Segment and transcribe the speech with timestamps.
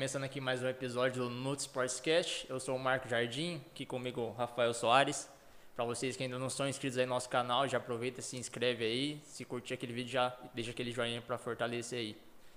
[0.00, 2.46] começando aqui mais um episódio do Nuts Sportscast.
[2.48, 5.28] Eu sou o Marco Jardim, aqui comigo o Rafael Soares.
[5.76, 8.82] Para vocês que ainda não são inscritos aí no nosso canal, já aproveita, se inscreve
[8.82, 9.20] aí.
[9.26, 12.16] Se curtir aquele vídeo, já deixa aquele joinha para fortalecer aí.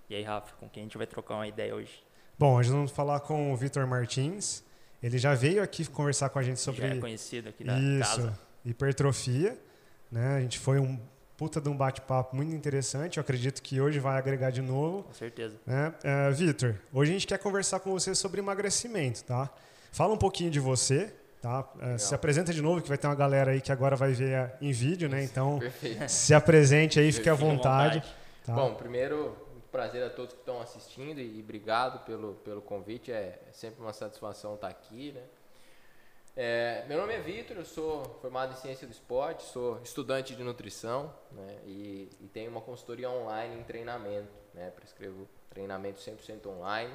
[0.10, 2.02] E aí, Rafa, com quem a gente vai trocar uma ideia hoje?
[2.40, 4.64] Bom, hoje vamos falar com o Vitor Martins.
[5.02, 6.88] Ele já veio aqui conversar com a gente sobre.
[6.88, 8.40] Já é conhecido aqui da Isso, casa.
[8.64, 9.60] hipertrofia.
[10.10, 10.38] Né?
[10.38, 10.98] A gente foi um
[11.44, 13.18] puta de um bate-papo muito interessante.
[13.18, 15.04] Eu acredito que hoje vai agregar de novo.
[15.04, 15.58] Com certeza.
[15.66, 15.94] Né?
[16.00, 19.50] Uh, Vitor, hoje a gente quer conversar com você sobre emagrecimento, tá?
[19.92, 21.70] Fala um pouquinho de você, tá?
[21.76, 24.54] Uh, se apresenta de novo, que vai ter uma galera aí que agora vai ver
[24.62, 25.22] em vídeo, né?
[25.22, 26.08] Então, Perfeito.
[26.08, 28.00] se apresente aí, fique à vontade.
[28.00, 28.16] vontade.
[28.46, 28.54] Tá?
[28.54, 29.36] Bom, primeiro,
[29.70, 33.12] prazer a todos que estão assistindo e, obrigado pelo, pelo convite.
[33.12, 35.24] É, é sempre uma satisfação estar aqui, né?
[36.36, 40.44] É, meu nome é Vitor, eu sou formado em ciência do esporte, sou estudante de
[40.44, 44.34] nutrição né, e, e tenho uma consultoria online em treinamento.
[44.52, 46.92] Né, prescrevo treinamento 100% online.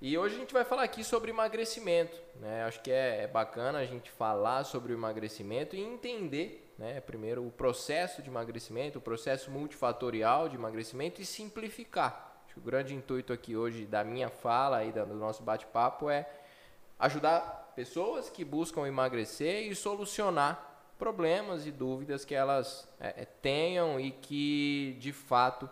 [0.00, 2.16] E hoje a gente vai falar aqui sobre emagrecimento.
[2.36, 2.62] Né?
[2.62, 7.44] Acho que é, é bacana a gente falar sobre o emagrecimento e entender, né, primeiro,
[7.44, 12.42] o processo de emagrecimento, o processo multifatorial de emagrecimento e simplificar.
[12.44, 16.28] Acho que o grande intuito aqui hoje da minha fala e do nosso bate-papo é
[16.96, 24.10] ajudar pessoas que buscam emagrecer e solucionar problemas e dúvidas que elas é, tenham e
[24.10, 25.68] que, de fato,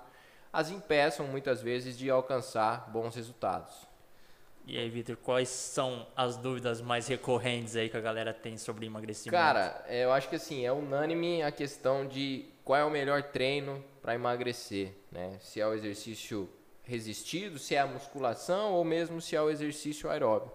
[0.52, 3.74] as impeçam muitas vezes de alcançar bons resultados.
[4.66, 8.86] E aí, Vitor, quais são as dúvidas mais recorrentes aí que a galera tem sobre
[8.86, 9.36] emagrecimento?
[9.36, 13.82] Cara, eu acho que assim, é unânime a questão de qual é o melhor treino
[14.00, 15.38] para emagrecer, né?
[15.40, 16.48] Se é o exercício
[16.82, 20.50] resistido, se é a musculação ou mesmo se é o exercício aeróbio.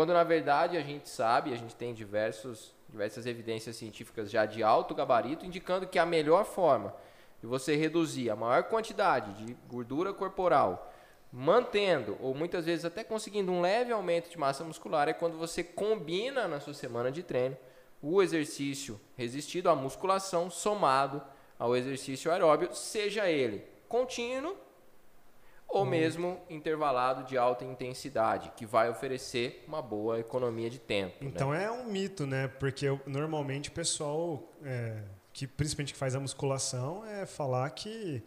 [0.00, 4.62] Quando na verdade a gente sabe, a gente tem diversos, diversas evidências científicas já de
[4.62, 6.94] alto gabarito indicando que a melhor forma
[7.38, 10.90] de você reduzir a maior quantidade de gordura corporal,
[11.30, 15.62] mantendo ou muitas vezes até conseguindo um leve aumento de massa muscular, é quando você
[15.62, 17.58] combina na sua semana de treino
[18.00, 21.20] o exercício resistido, a musculação, somado
[21.58, 24.56] ao exercício aeróbio, seja ele contínuo
[25.70, 31.16] ou mesmo intervalado de alta intensidade, que vai oferecer uma boa economia de tempo.
[31.20, 31.64] Então né?
[31.64, 32.48] é um mito, né?
[32.48, 38.22] Porque eu- normalmente o pessoal, é, que principalmente que faz a musculação, é falar que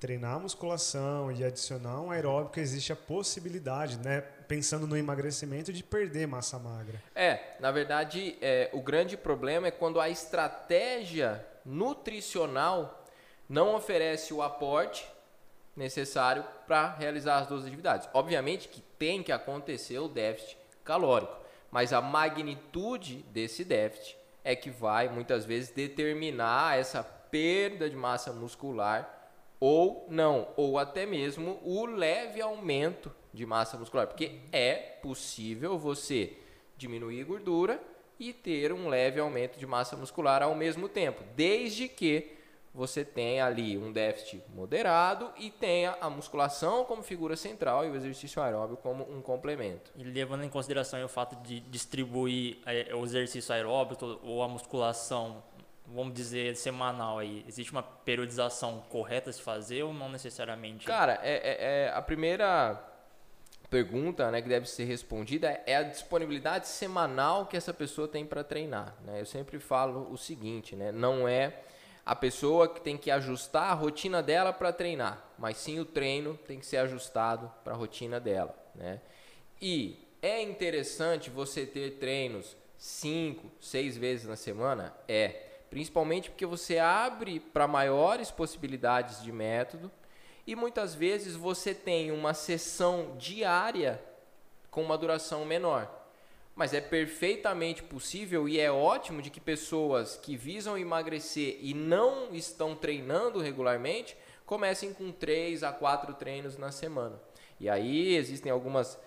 [0.00, 4.20] treinar a musculação e adicionar um aeróbico existe a possibilidade, né?
[4.20, 7.02] Pensando no emagrecimento de perder massa magra.
[7.14, 13.04] É, na verdade, é, o grande problema é quando a estratégia nutricional
[13.48, 15.06] não oferece o aporte
[15.78, 18.08] necessário para realizar as duas atividades.
[18.12, 21.36] Obviamente que tem que acontecer o déficit calórico,
[21.70, 28.32] mas a magnitude desse déficit é que vai muitas vezes determinar essa perda de massa
[28.32, 29.14] muscular
[29.60, 36.36] ou não, ou até mesmo o leve aumento de massa muscular, porque é possível você
[36.76, 37.82] diminuir gordura
[38.18, 42.37] e ter um leve aumento de massa muscular ao mesmo tempo, desde que
[42.78, 47.96] você tenha ali um déficit moderado e tenha a musculação como figura central e o
[47.96, 49.90] exercício aeróbio como um complemento.
[49.96, 55.42] E levando em consideração o fato de distribuir eh, o exercício aeróbico ou a musculação,
[55.86, 60.86] vamos dizer, semanal aí, existe uma periodização correta a se fazer ou não necessariamente?
[60.86, 62.80] Cara, é, é- é a primeira
[63.68, 68.42] pergunta né, que deve ser respondida é a disponibilidade semanal que essa pessoa tem para
[68.44, 68.94] treinar.
[69.04, 69.20] né?
[69.20, 70.90] Eu sempre falo o seguinte, né?
[70.92, 71.52] não é
[72.08, 76.38] a pessoa que tem que ajustar a rotina dela para treinar, mas sim o treino
[76.46, 78.56] tem que ser ajustado para a rotina dela.
[78.74, 78.98] Né?
[79.60, 84.96] E é interessante você ter treinos cinco, seis vezes na semana?
[85.06, 85.48] É.
[85.68, 89.92] Principalmente porque você abre para maiores possibilidades de método
[90.46, 94.02] e muitas vezes você tem uma sessão diária
[94.70, 95.97] com uma duração menor.
[96.58, 102.34] Mas é perfeitamente possível e é ótimo de que pessoas que visam emagrecer e não
[102.34, 107.14] estão treinando regularmente comecem com três a quatro treinos na semana.
[107.60, 108.98] E aí existem algumas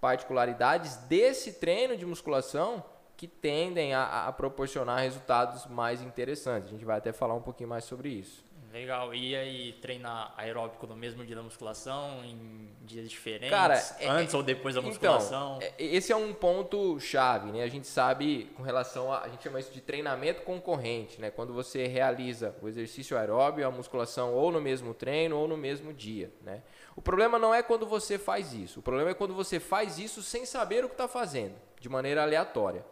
[0.00, 2.84] particularidades desse treino de musculação
[3.16, 6.68] que tendem a, a proporcionar resultados mais interessantes.
[6.68, 8.44] A gente vai até falar um pouquinho mais sobre isso.
[8.72, 9.12] Legal.
[9.12, 13.50] E aí, treinar aeróbico no mesmo dia da musculação, em dias diferentes?
[13.50, 15.58] Cara, é- antes é- ou depois da musculação?
[15.60, 17.64] Então, esse é um ponto chave, né?
[17.64, 21.30] A gente sabe com relação a, a gente chama isso de treinamento concorrente, né?
[21.30, 25.92] Quando você realiza o exercício aeróbio, a musculação ou no mesmo treino ou no mesmo
[25.92, 26.62] dia, né?
[26.94, 28.78] O problema não é quando você faz isso.
[28.80, 32.22] O problema é quando você faz isso sem saber o que está fazendo, de maneira
[32.22, 32.84] aleatória.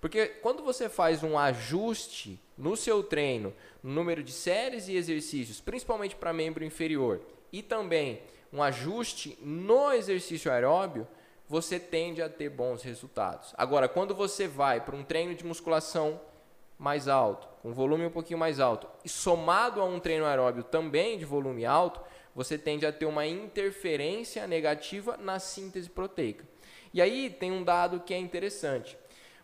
[0.00, 3.52] Porque quando você faz um ajuste no seu treino,
[3.82, 7.20] no número de séries e exercícios, principalmente para membro inferior,
[7.52, 8.22] e também
[8.52, 11.06] um ajuste no exercício aeróbio,
[11.48, 13.54] você tende a ter bons resultados.
[13.56, 16.20] Agora, quando você vai para um treino de musculação
[16.78, 21.18] mais alto, com volume um pouquinho mais alto, e somado a um treino aeróbio também
[21.18, 22.00] de volume alto,
[22.34, 26.46] você tende a ter uma interferência negativa na síntese proteica.
[26.94, 28.96] E aí tem um dado que é interessante,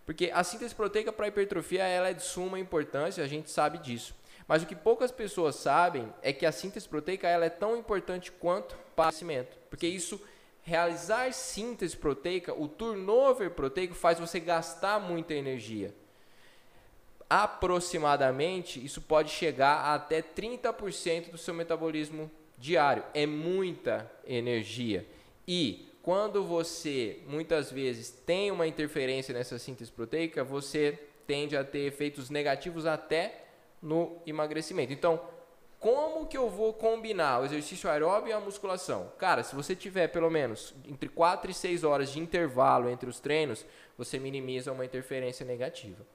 [0.07, 4.15] porque a síntese proteica para hipertrofia ela é de suma importância, a gente sabe disso.
[4.47, 8.31] Mas o que poucas pessoas sabem é que a síntese proteica ela é tão importante
[8.31, 10.21] quanto para o crescimento, porque isso
[10.63, 15.95] realizar síntese proteica, o turnover proteico faz você gastar muita energia.
[17.29, 23.03] Aproximadamente, isso pode chegar a até 30% do seu metabolismo diário.
[23.13, 25.07] É muita energia.
[25.47, 31.87] E quando você muitas vezes tem uma interferência nessa síntese proteica, você tende a ter
[31.87, 33.47] efeitos negativos até
[33.81, 34.93] no emagrecimento.
[34.93, 35.19] Então,
[35.81, 39.11] como que eu vou combinar o exercício aeróbio e a musculação?
[39.17, 43.19] Cara, se você tiver pelo menos entre 4 e 6 horas de intervalo entre os
[43.19, 43.65] treinos,
[43.97, 46.07] você minimiza uma interferência negativa.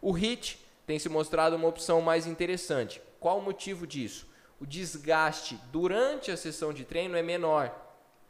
[0.00, 3.02] O HIIT tem se mostrado uma opção mais interessante.
[3.20, 4.26] Qual o motivo disso?
[4.58, 7.83] O desgaste durante a sessão de treino é menor.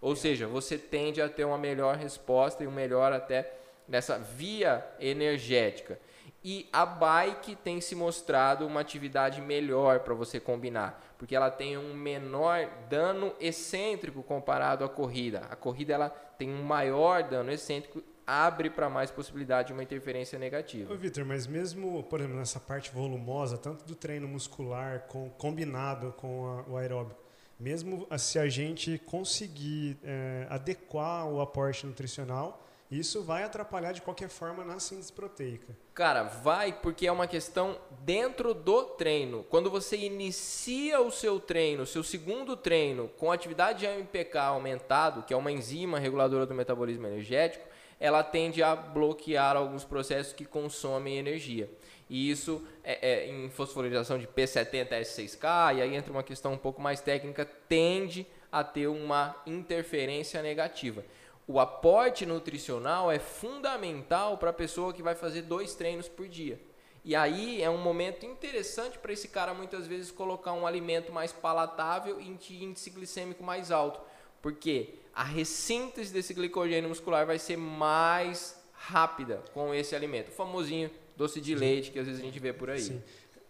[0.05, 3.51] Ou seja, você tende a ter uma melhor resposta e um melhor até
[3.89, 5.99] nessa via energética.
[6.45, 11.79] E a bike tem se mostrado uma atividade melhor para você combinar, porque ela tem
[11.79, 15.47] um menor dano excêntrico comparado à corrida.
[15.49, 20.39] A corrida ela tem um maior dano excêntrico, abre para mais possibilidade de uma interferência
[20.39, 20.95] negativa.
[20.97, 26.47] Vitor, mas mesmo, por exemplo, nessa parte volumosa, tanto do treino muscular com, combinado com
[26.47, 27.24] a, o aeróbico,
[27.59, 34.29] mesmo se a gente conseguir é, adequar o aporte nutricional, isso vai atrapalhar de qualquer
[34.29, 35.77] forma na síntese proteica.
[35.95, 39.45] Cara, vai porque é uma questão dentro do treino.
[39.45, 45.33] Quando você inicia o seu treino, seu segundo treino, com atividade de AMPK aumentado, que
[45.33, 47.67] é uma enzima reguladora do metabolismo energético,
[47.99, 51.71] ela tende a bloquear alguns processos que consomem energia.
[52.09, 56.59] E isso é, é, em fosforilação de P70 S6K, e aí entra uma questão um
[56.59, 61.05] pouco mais técnica, tende a ter uma interferência negativa.
[61.47, 66.61] O aporte nutricional é fundamental para a pessoa que vai fazer dois treinos por dia.
[67.05, 71.33] E aí é um momento interessante para esse cara muitas vezes colocar um alimento mais
[71.33, 74.01] palatável e índice glicêmico mais alto,
[74.41, 80.91] porque a ressíntese desse glicogênio muscular vai ser mais rápida com esse alimento, o famosinho
[81.17, 82.81] doce de leite que às vezes a gente vê por aí.
[82.81, 83.03] Sim.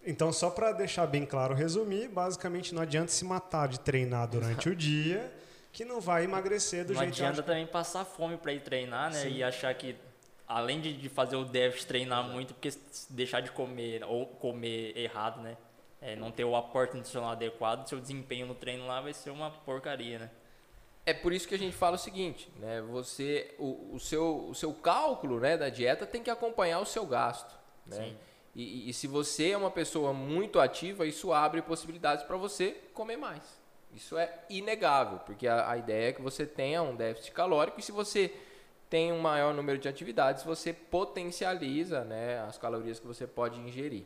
[0.05, 4.69] Então, só para deixar bem claro, resumir, basicamente não adianta se matar de treinar durante
[4.69, 5.33] o dia
[5.71, 9.11] que não vai emagrecer do não jeito Não adianta também passar fome para ir treinar,
[9.11, 9.23] né?
[9.23, 9.29] Sim.
[9.29, 9.95] E achar que
[10.47, 12.69] além de, de fazer o déficit treinar muito, porque
[13.09, 15.57] deixar de comer ou comer errado, né?
[16.01, 19.49] É, não ter o aporte nutricional adequado, seu desempenho no treino lá vai ser uma
[19.49, 20.29] porcaria, né?
[21.05, 22.81] É por isso que a gente fala o seguinte, né?
[22.81, 27.05] Você, o, o, seu, o seu cálculo né, da dieta tem que acompanhar o seu
[27.05, 27.53] gasto,
[27.85, 28.15] né?
[28.55, 33.17] E, e, se você é uma pessoa muito ativa, isso abre possibilidades para você comer
[33.17, 33.43] mais.
[33.93, 37.83] Isso é inegável, porque a, a ideia é que você tenha um déficit calórico e
[37.83, 38.33] se você
[38.89, 44.05] tem um maior número de atividades, você potencializa né, as calorias que você pode ingerir.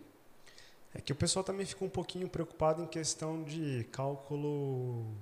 [0.95, 5.15] É que o pessoal também fica um pouquinho preocupado em questão de cálculo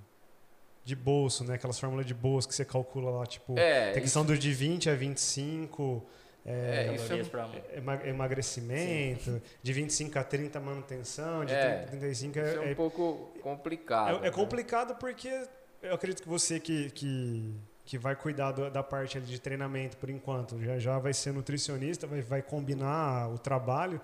[0.88, 1.56] de bolso, né?
[1.56, 4.32] Aquelas fórmulas de bolso que você calcula lá, tipo, é, tem questão isso...
[4.32, 6.02] do de 20 a 25,
[6.46, 9.42] é, é, isso é, emagrecimento, Sim.
[9.62, 14.16] de 25 a 30 manutenção, de é, 30 a 35 é, é um pouco complicado.
[14.16, 14.32] É, é, né?
[14.32, 15.46] complicado porque
[15.82, 17.54] eu acredito que você que, que,
[17.84, 22.08] que vai cuidar do, da parte de treinamento por enquanto, já, já vai ser nutricionista,
[22.08, 24.00] vai, vai combinar o trabalho,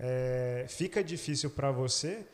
[0.00, 2.24] é, fica difícil para você,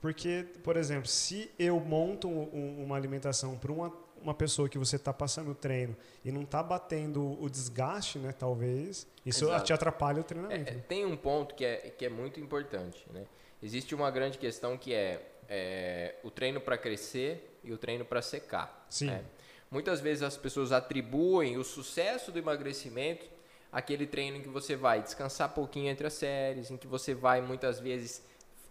[0.00, 4.96] porque, por exemplo, se eu monto um, uma alimentação para uma uma pessoa que você
[4.96, 9.64] está passando o treino e não está batendo o desgaste, né, talvez, isso Exato.
[9.64, 10.72] te atrapalha o treinamento.
[10.72, 13.04] É, tem um ponto que é, que é muito importante.
[13.12, 13.24] Né?
[13.62, 18.22] Existe uma grande questão que é, é o treino para crescer e o treino para
[18.22, 18.86] secar.
[18.88, 19.06] Sim.
[19.06, 19.24] Né?
[19.70, 23.26] Muitas vezes as pessoas atribuem o sucesso do emagrecimento
[23.70, 27.42] àquele treino em que você vai descansar pouquinho entre as séries, em que você vai
[27.42, 28.22] muitas vezes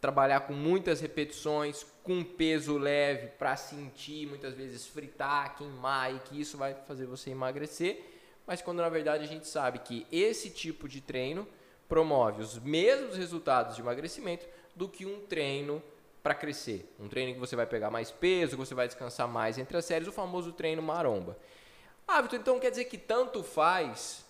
[0.08, 6.40] trabalhar com muitas repetições, com peso leve para sentir, muitas vezes fritar, queimar e que
[6.40, 8.06] isso vai fazer você emagrecer,
[8.46, 11.46] mas quando na verdade a gente sabe que esse tipo de treino
[11.90, 15.84] promove os mesmos resultados de emagrecimento do que um treino
[16.24, 16.90] para crescer.
[16.98, 20.08] Um treino que você vai pegar mais peso, você vai descansar mais entre as séries,
[20.08, 21.38] o famoso treino maromba.
[22.08, 24.26] Ah, então quer dizer que tanto faz?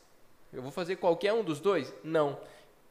[0.52, 1.94] Eu vou fazer qualquer um dos dois?
[2.04, 2.40] Não.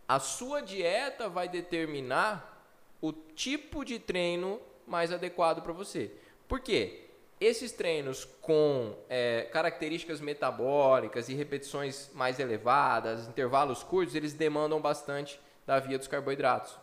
[0.07, 2.56] A sua dieta vai determinar
[3.01, 6.11] o tipo de treino mais adequado para você.
[6.49, 7.03] Por quê?
[7.41, 15.39] Esses treinos com é, características metabólicas e repetições mais elevadas, intervalos curtos, eles demandam bastante
[15.67, 16.79] da via dos carboidratos.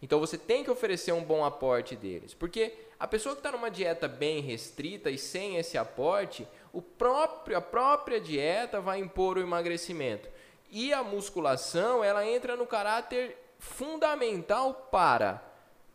[0.00, 3.70] Então você tem que oferecer um bom aporte deles, porque a pessoa que está numa
[3.70, 9.42] dieta bem restrita e sem esse aporte, o próprio, a própria dieta vai impor o
[9.42, 10.28] emagrecimento.
[10.70, 15.40] E a musculação, ela entra no caráter fundamental para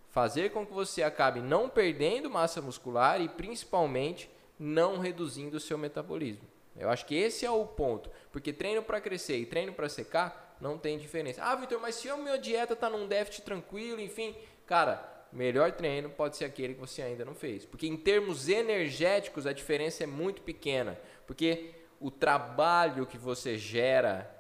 [0.10, 5.78] fazer com que você acabe não perdendo massa muscular e principalmente não reduzindo o seu
[5.78, 6.48] metabolismo.
[6.78, 10.56] Eu acho que esse é o ponto, porque treino para crescer e treino para secar
[10.62, 11.44] não tem diferença.
[11.44, 14.34] Ah, Vitor, mas se a minha dieta está num déficit tranquilo, enfim,
[14.66, 17.66] cara, melhor treino pode ser aquele que você ainda não fez.
[17.66, 20.98] Porque em termos energéticos a diferença é muito pequena.
[21.28, 24.34] Porque o trabalho que você gera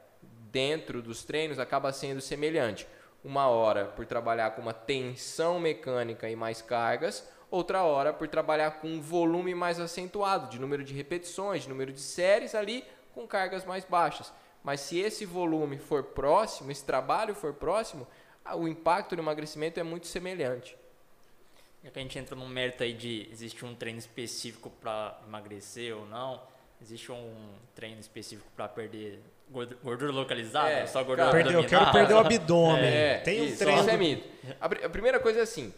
[0.50, 2.88] dentro dos treinos acaba sendo semelhante.
[3.24, 8.80] Uma hora por trabalhar com uma tensão mecânica e mais cargas, outra hora por trabalhar
[8.80, 12.84] com um volume mais acentuado, de número de repetições, de número de séries ali
[13.14, 14.32] com cargas mais baixas.
[14.64, 18.08] Mas se esse volume for próximo, esse trabalho for próximo,
[18.56, 20.78] o impacto no emagrecimento é muito semelhante.
[21.84, 25.96] Já que a gente entra no mérito aí de existe um treino específico para emagrecer
[25.96, 26.42] ou não,
[26.82, 31.64] existe um treino específico para perder gordura localizada, é, só gordura cara, abdominal.
[31.64, 32.86] Eu quero perder o abdômen.
[32.86, 33.82] É, Tem um isso, treino.
[33.82, 34.28] Isso é mito.
[34.60, 35.74] A, a primeira coisa é assim,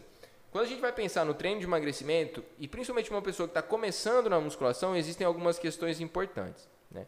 [0.50, 3.62] quando a gente vai pensar no treino de emagrecimento, e principalmente uma pessoa que está
[3.62, 6.68] começando na musculação, existem algumas questões importantes.
[6.90, 7.06] Né?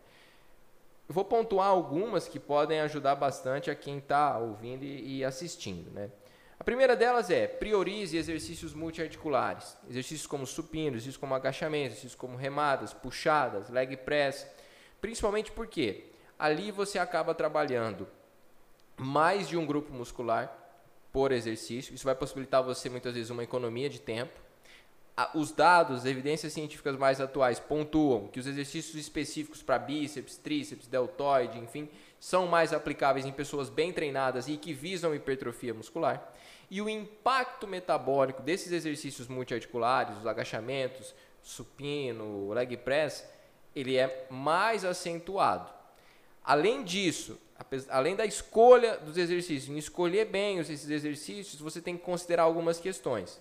[1.09, 5.91] Eu vou pontuar algumas que podem ajudar bastante a quem está ouvindo e assistindo.
[5.91, 6.09] Né?
[6.59, 9.77] A primeira delas é priorize exercícios multiarticulares.
[9.91, 14.47] Exercícios como supino, exercícios como agachamento, exercícios como remadas, puxadas, leg press.
[15.01, 16.12] Principalmente porque
[16.43, 18.09] ali você acaba trabalhando
[18.97, 20.53] mais de um grupo muscular
[21.13, 21.95] por exercício.
[21.95, 24.41] Isso vai possibilitar você muitas vezes uma economia de tempo.
[25.37, 31.61] Os dados, evidências científicas mais atuais pontuam que os exercícios específicos para bíceps, tríceps, deltoide,
[31.61, 36.35] enfim, são mais aplicáveis em pessoas bem treinadas e que visam hipertrofia muscular.
[36.69, 43.25] E o impacto metabólico desses exercícios multiarticulares, os agachamentos, supino, leg press,
[43.77, 45.82] ele é mais acentuado.
[46.45, 47.39] Além disso,
[47.89, 52.81] além da escolha dos exercícios, em escolher bem esses exercícios, você tem que considerar algumas
[52.81, 53.41] questões.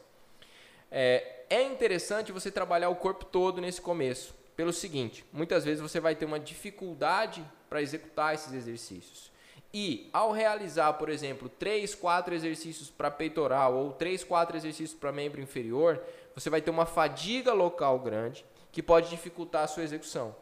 [0.91, 5.99] É, é interessante você trabalhar o corpo todo nesse começo, pelo seguinte: muitas vezes você
[5.99, 9.31] vai ter uma dificuldade para executar esses exercícios.
[9.73, 15.13] E ao realizar, por exemplo, 3, 4 exercícios para peitoral ou 3, 4 exercícios para
[15.13, 16.01] membro inferior,
[16.35, 20.35] você vai ter uma fadiga local grande que pode dificultar a sua execução.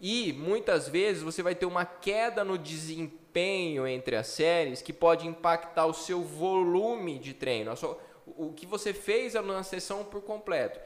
[0.00, 5.26] E muitas vezes você vai ter uma queda no desempenho entre as séries que pode
[5.26, 7.74] impactar o seu volume de treino,
[8.26, 10.78] o que você fez na sessão por completo.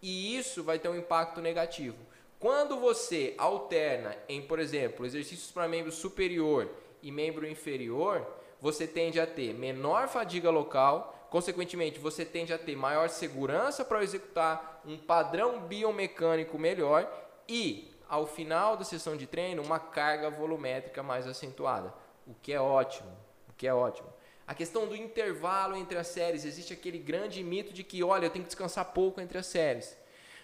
[0.00, 1.96] E isso vai ter um impacto negativo.
[2.38, 6.70] Quando você alterna em, por exemplo, exercícios para membro superior
[7.02, 8.26] e membro inferior,
[8.60, 14.02] você tende a ter menor fadiga local, consequentemente, você tende a ter maior segurança para
[14.02, 17.10] executar um padrão biomecânico melhor
[17.48, 21.94] e, ao final da sessão de treino, uma carga volumétrica mais acentuada,
[22.26, 23.16] o que é ótimo,
[23.48, 24.12] o que é ótimo.
[24.48, 28.30] A questão do intervalo entre as séries, existe aquele grande mito de que, olha, eu
[28.30, 29.96] tenho que descansar pouco entre as séries.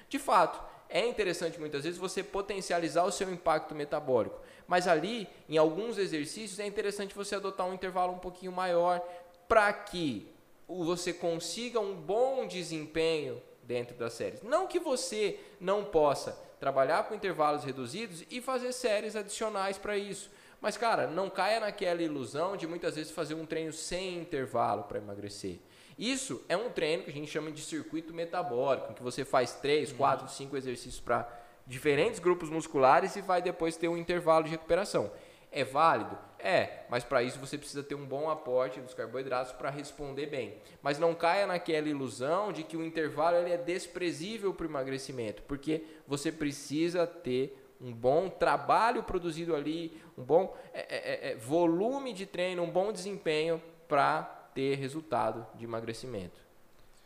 [0.08, 4.40] De fato, é interessante muitas vezes você potencializar o seu impacto metabólico.
[4.68, 9.00] Mas ali, em alguns exercícios, é interessante você adotar um intervalo um pouquinho maior
[9.48, 10.32] para que
[10.68, 14.40] você consiga um bom desempenho dentro das séries.
[14.42, 20.30] Não que você não possa trabalhar com intervalos reduzidos e fazer séries adicionais para isso.
[20.60, 24.98] Mas, cara, não caia naquela ilusão de muitas vezes fazer um treino sem intervalo para
[24.98, 25.58] emagrecer.
[25.98, 29.92] Isso é um treino que a gente chama de circuito metabólico, que você faz 3,
[29.92, 31.26] 4, 5 exercícios para
[31.66, 35.10] diferentes grupos musculares e vai depois ter um intervalo de recuperação.
[35.56, 36.18] É válido?
[36.38, 40.58] É, mas para isso você precisa ter um bom aporte dos carboidratos para responder bem.
[40.82, 45.42] Mas não caia naquela ilusão de que o intervalo ele é desprezível para o emagrecimento,
[45.44, 51.36] porque você precisa ter um bom trabalho produzido ali, um bom é, é, é, é
[51.36, 56.45] volume de treino, um bom desempenho para ter resultado de emagrecimento.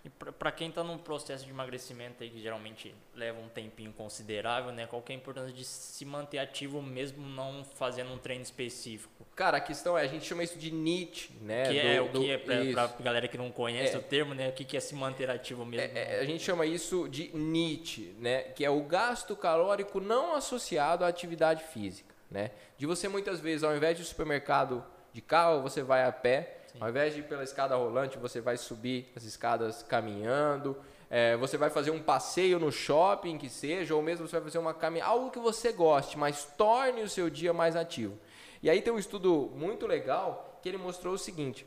[0.02, 4.72] E para quem está num processo de emagrecimento aí que geralmente leva um tempinho considerável,
[4.72, 4.86] né?
[4.86, 9.26] Qual que é a importância de se manter ativo mesmo não fazendo um treino específico?
[9.36, 11.68] Cara, a questão é, a gente chama isso de NEAT, né?
[11.68, 14.48] Que é do, o que é para galera que não conhece é, o termo, né?
[14.48, 15.94] O que, que é se manter ativo mesmo?
[15.94, 18.42] É, é, a gente chama isso de NEAT, né?
[18.42, 22.52] Que é o gasto calórico não associado à atividade física, né?
[22.78, 26.78] De você muitas vezes, ao invés de supermercado de carro, você vai a pé Sim.
[26.80, 30.76] Ao invés de ir pela escada rolante, você vai subir as escadas caminhando.
[31.10, 34.58] é, você vai fazer um passeio no shopping, que seja, ou mesmo você vai fazer
[34.58, 38.16] uma caminhada, algo que você goste, mas torne o seu dia mais ativo.
[38.62, 41.66] E aí tem um estudo muito legal que ele mostrou o seguinte: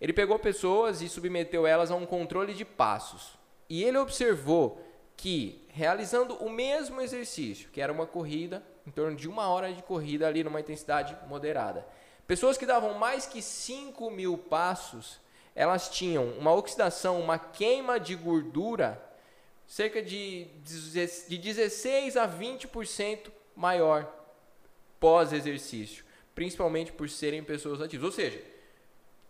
[0.00, 3.36] ele pegou pessoas e submeteu elas a um controle de passos.
[3.68, 4.80] E ele observou
[5.16, 9.82] que, realizando o mesmo exercício, que era uma corrida, em torno de uma hora de
[9.82, 11.86] corrida ali numa intensidade moderada,
[12.28, 15.18] pessoas que davam mais que 5 mil passos,
[15.54, 19.02] elas tinham uma oxidação, uma queima de gordura
[19.66, 20.46] cerca de,
[21.28, 24.06] de 16 a 20% maior
[25.00, 26.04] pós-exercício,
[26.34, 28.04] principalmente por serem pessoas ativas.
[28.04, 28.42] Ou seja,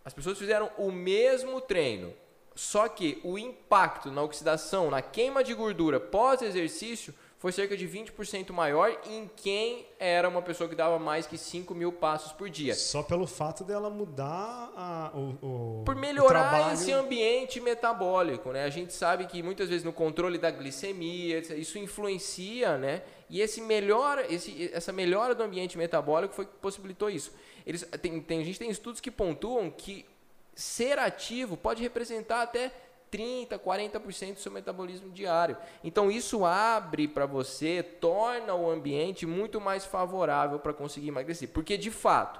[0.03, 2.13] as pessoas fizeram o mesmo treino,
[2.53, 8.51] só que o impacto na oxidação, na queima de gordura pós-exercício foi cerca de 20%
[8.51, 12.75] maior em quem era uma pessoa que dava mais que 5 mil passos por dia.
[12.75, 18.65] Só pelo fato dela mudar a, o, o Por melhorar o esse ambiente metabólico, né?
[18.65, 23.03] A gente sabe que muitas vezes no controle da glicemia, isso influencia, né?
[23.29, 27.31] E esse melhora, esse, essa melhora do ambiente metabólico foi que possibilitou isso.
[27.65, 30.05] Eles, tem, tem, a gente tem estudos que pontuam que
[30.53, 32.69] ser ativo pode representar até
[33.11, 35.57] 30, 40% do seu metabolismo diário.
[35.83, 41.77] Então isso abre para você, torna o ambiente muito mais favorável para conseguir emagrecer, porque
[41.77, 42.39] de fato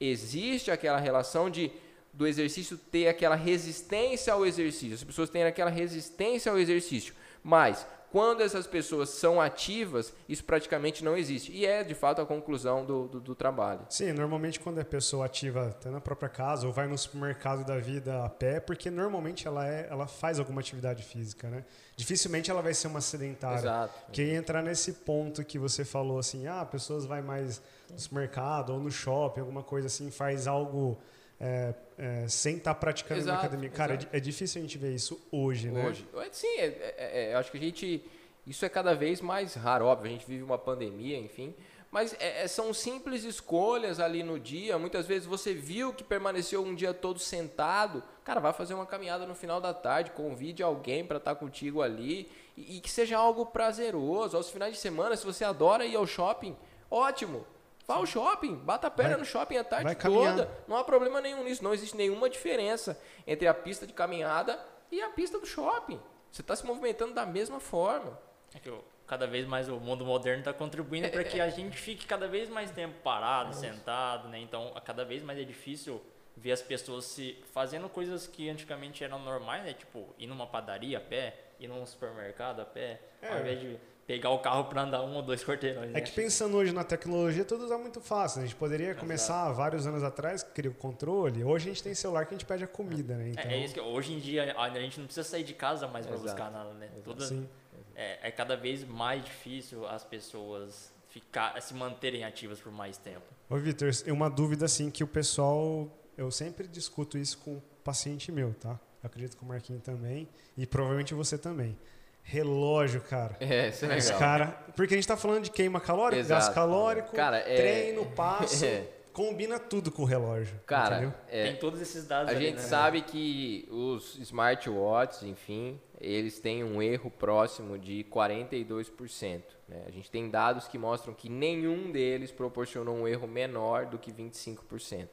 [0.00, 1.70] existe aquela relação de
[2.12, 4.94] do exercício ter aquela resistência ao exercício.
[4.94, 11.02] As pessoas têm aquela resistência ao exercício, mas quando essas pessoas são ativas, isso praticamente
[11.02, 11.50] não existe.
[11.50, 13.80] E é, de fato, a conclusão do, do, do trabalho.
[13.88, 17.76] Sim, normalmente quando é pessoa ativa até na própria casa ou vai no supermercado da
[17.76, 21.64] vida a pé, porque normalmente ela, é, ela faz alguma atividade física, né?
[21.96, 23.58] Dificilmente ela vai ser uma sedentária.
[23.58, 24.12] Exato.
[24.12, 28.78] Que entrar nesse ponto que você falou assim, ah, pessoas vai mais no supermercado ou
[28.78, 30.96] no shopping, alguma coisa assim, faz algo
[31.40, 33.70] é, é, sem estar tá praticando exato, na academia.
[33.70, 35.86] Cara, é, é, difícil a gente ver isso hoje, né?
[35.86, 36.06] Hoje.
[36.32, 38.04] Sim, é, é, é, acho que a gente.
[38.46, 41.54] Isso é cada vez mais raro, óbvio, a gente vive uma pandemia, enfim.
[41.90, 42.14] Mas
[42.48, 44.76] são simples escolhas ali no dia.
[44.76, 48.02] Muitas vezes você viu que permaneceu um dia todo sentado.
[48.24, 51.80] Cara, vai fazer uma caminhada no final da tarde, convide alguém para estar tá contigo
[51.80, 52.28] ali.
[52.56, 54.36] E, e que seja algo prazeroso.
[54.36, 56.56] Aos finais de semana, se você adora ir ao shopping,
[56.90, 57.46] ótimo
[57.86, 60.50] Vá ao shopping, bata a perna vai, no shopping a tarde toda.
[60.66, 61.62] Não há problema nenhum nisso.
[61.62, 64.58] Não existe nenhuma diferença entre a pista de caminhada
[64.90, 66.00] e a pista do shopping.
[66.30, 68.18] Você está se movimentando da mesma forma.
[68.54, 68.72] É que
[69.06, 72.26] cada vez mais o mundo moderno está contribuindo é, para que a gente fique cada
[72.26, 74.38] vez mais tempo parado, é sentado, né?
[74.38, 76.02] Então, cada vez mais é difícil
[76.36, 79.74] ver as pessoas se fazendo coisas que antigamente eram normais, né?
[79.74, 83.28] Tipo, ir numa padaria a pé, ir num supermercado a pé, é.
[83.28, 85.90] ao invés de pegar o carro para andar um ou dois quarteirões.
[85.90, 85.98] Né?
[85.98, 88.38] É que pensando hoje na tecnologia, tudo é muito fácil.
[88.38, 88.44] Né?
[88.44, 89.00] A gente poderia Exato.
[89.00, 91.42] começar vários anos atrás, queria o controle.
[91.42, 93.30] Hoje a gente tem celular que a gente pede a comida, né?
[93.30, 93.50] Então...
[93.50, 96.06] É, é isso que hoje em dia a gente não precisa sair de casa mais
[96.06, 96.88] para buscar nada, né?
[97.02, 97.48] Toda, Sim.
[97.96, 103.22] É, é cada vez mais difícil as pessoas ficar, se manterem ativas por mais tempo.
[103.48, 108.32] Ô, Vitor, uma dúvida assim que o pessoal, eu sempre discuto isso com um paciente
[108.32, 108.80] meu, tá?
[109.02, 111.76] Eu acredito que o Marquinhos também e provavelmente você também
[112.24, 113.36] relógio, cara.
[113.38, 114.02] É, isso é legal.
[114.02, 116.40] Os cara, porque a gente tá falando de queima calórica, Exato.
[116.40, 117.54] gasto calórico, cara, é...
[117.54, 118.88] treino, passo, é.
[119.12, 120.58] combina tudo com o relógio.
[120.66, 121.44] Cara, é...
[121.44, 122.32] tem todos esses dados.
[122.32, 122.62] A ali, gente né?
[122.62, 129.42] sabe que os smartwatches, enfim, eles têm um erro próximo de 42%.
[129.68, 129.82] Né?
[129.86, 134.10] A gente tem dados que mostram que nenhum deles proporcionou um erro menor do que
[134.10, 135.08] 25%.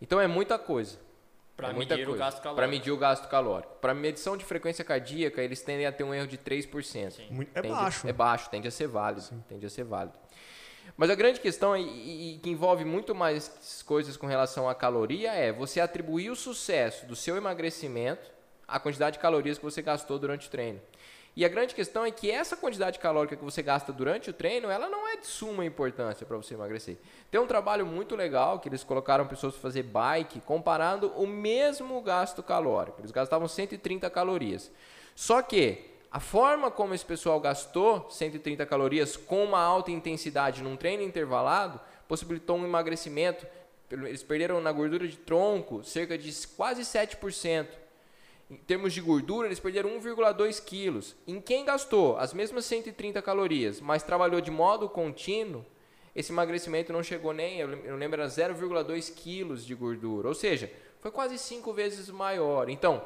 [0.00, 0.98] Então é muita coisa.
[1.58, 2.10] Para é medir coisa.
[2.12, 2.54] o gasto calórico.
[2.54, 3.72] Para medir o gasto calórico.
[3.80, 7.10] Para medição de frequência cardíaca, eles tendem a ter um erro de 3%.
[7.10, 7.46] Sim.
[7.52, 8.08] É tende, baixo.
[8.08, 9.22] É baixo, tende a ser válido.
[9.22, 9.44] Sim.
[9.48, 10.16] Tende a ser válido.
[10.96, 15.32] Mas a grande questão, e, e, que envolve muito mais coisas com relação à caloria,
[15.32, 18.30] é você atribuir o sucesso do seu emagrecimento
[18.66, 20.80] à quantidade de calorias que você gastou durante o treino.
[21.38, 24.68] E a grande questão é que essa quantidade calórica que você gasta durante o treino,
[24.68, 26.96] ela não é de suma importância para você emagrecer.
[27.30, 32.00] Tem um trabalho muito legal que eles colocaram pessoas para fazer bike comparando o mesmo
[32.00, 33.00] gasto calórico.
[33.00, 34.68] Eles gastavam 130 calorias.
[35.14, 40.76] Só que a forma como esse pessoal gastou 130 calorias com uma alta intensidade num
[40.76, 43.46] treino intervalado possibilitou um emagrecimento.
[43.88, 47.68] Eles perderam na gordura de tronco cerca de quase 7%.
[48.50, 51.14] Em termos de gordura, eles perderam 1,2 quilos.
[51.26, 55.64] Em quem gastou as mesmas 130 calorias, mas trabalhou de modo contínuo,
[56.16, 60.28] esse emagrecimento não chegou nem, eu lembro, era 0,2 quilos de gordura.
[60.28, 62.68] Ou seja, foi quase cinco vezes maior.
[62.68, 63.04] Então,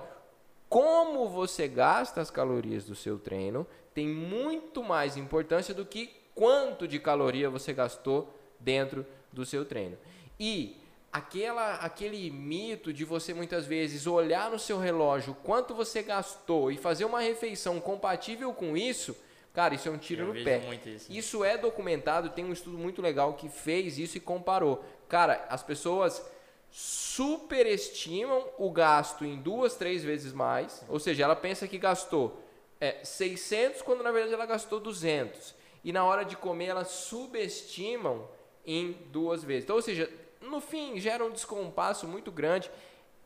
[0.68, 6.88] como você gasta as calorias do seu treino tem muito mais importância do que quanto
[6.88, 9.98] de caloria você gastou dentro do seu treino.
[10.40, 10.81] E
[11.12, 16.78] aquela, aquele mito de você muitas vezes olhar no seu relógio quanto você gastou e
[16.78, 19.14] fazer uma refeição compatível com isso,
[19.52, 20.62] cara, isso é um tiro Eu no pé.
[20.86, 21.12] isso.
[21.12, 24.82] Isso é documentado, tem um estudo muito legal que fez isso e comparou.
[25.08, 26.24] Cara, as pessoas
[26.70, 32.42] superestimam o gasto em duas, três vezes mais, ou seja, ela pensa que gastou
[32.80, 35.54] é, 600 quando na verdade ela gastou 200.
[35.84, 38.26] E na hora de comer elas subestimam
[38.64, 39.64] em duas vezes.
[39.64, 40.08] Então, ou seja,
[40.42, 42.70] no fim gera um descompasso muito grande.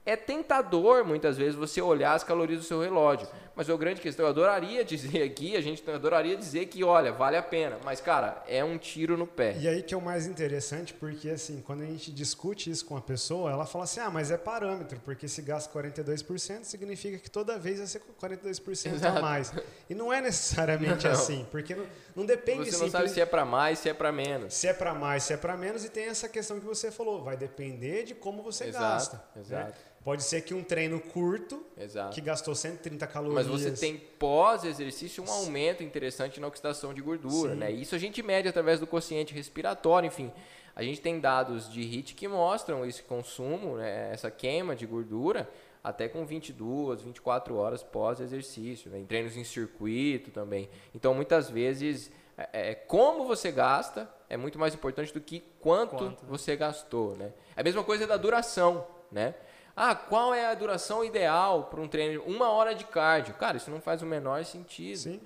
[0.05, 3.29] É tentador, muitas vezes, você olhar as calorias do seu relógio.
[3.57, 7.39] Mas a grande questão, eu adoraria dizer aqui, a gente adoraria dizer que, olha, vale
[7.39, 7.79] a pena.
[7.83, 9.57] Mas, cara, é um tiro no pé.
[9.59, 12.99] E aí que é o mais interessante, porque assim, quando a gente discute isso com
[12.99, 17.31] a pessoa, ela fala assim, ah, mas é parâmetro, porque se gasta 42%, significa que
[17.31, 19.19] toda vez vai ser 42% Exato.
[19.19, 19.53] a mais.
[19.89, 21.13] E não é necessariamente Não.
[21.13, 23.95] assim, porque não, não depende Você não sabe simples- se é para mais, se é
[23.95, 24.53] para menos.
[24.53, 27.23] se é para mais, se é para menos, e tem essa questão que você falou,
[27.25, 29.25] vai depender de como você Exato, gasta.
[29.49, 29.73] né?
[30.07, 32.15] Pode ser que um treino curto, Exato.
[32.15, 33.45] que gastou 130 calorias.
[33.45, 37.59] Mas você tem pós-exercício um aumento interessante na oxidação de gordura, Sim.
[37.59, 37.73] né?
[37.73, 40.31] Isso a gente mede através do quociente respiratório, enfim.
[40.77, 44.13] A gente tem dados de HIIT que mostram esse consumo, né?
[44.13, 45.51] essa queima de gordura,
[45.83, 49.01] até com 22, 24 horas pós-exercício, né?
[49.01, 50.69] em treinos em circuito também.
[50.95, 55.97] Então, muitas vezes, é, é, como você gasta é muito mais importante do que quanto,
[55.97, 57.33] Quanto, você gastou, né?
[57.57, 59.35] É a mesma coisa da duração, né?
[59.77, 62.23] Ah, qual é a duração ideal para um treino?
[62.25, 63.35] Uma hora de cardio.
[63.35, 64.97] Cara, isso não faz o menor sentido.
[64.97, 65.21] Sim.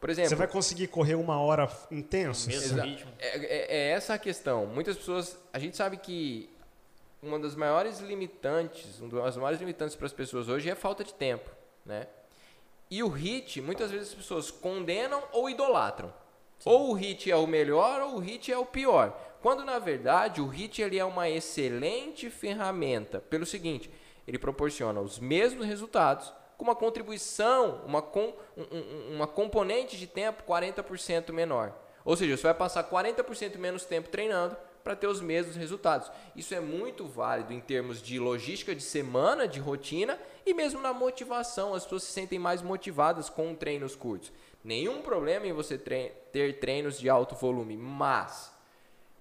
[0.00, 2.48] Por exemplo, Você vai conseguir correr uma hora intenso?
[2.48, 3.10] Mesmo ritmo.
[3.18, 4.66] é, é- é essa a questão.
[4.66, 5.38] Muitas pessoas.
[5.52, 6.48] A gente sabe que
[7.22, 11.02] uma das maiores limitantes, um dos maiores limitantes para as pessoas hoje é a falta
[11.04, 11.50] de tempo,
[11.84, 12.06] né?
[12.90, 16.12] E o HIT, muitas vezes as pessoas condenam ou idolatram.
[16.64, 19.16] Ou o HIT é o melhor ou o HIT é o pior.
[19.42, 23.90] Quando na verdade o HIT ele é uma excelente ferramenta pelo seguinte,
[24.26, 30.06] ele proporciona os mesmos resultados com uma contribuição, uma, com, um- um- uma componente de
[30.06, 31.72] tempo 40% menor.
[32.04, 36.10] Ou seja, você vai passar 40% menos tempo treinando para ter os mesmos resultados.
[36.34, 40.92] Isso é muito válido em termos de logística de semana, de rotina e mesmo na
[40.92, 41.74] motivação.
[41.74, 44.32] As pessoas se sentem mais motivadas com treinos curtos.
[44.64, 48.52] Nenhum problema em você ter treinos de alto volume, mas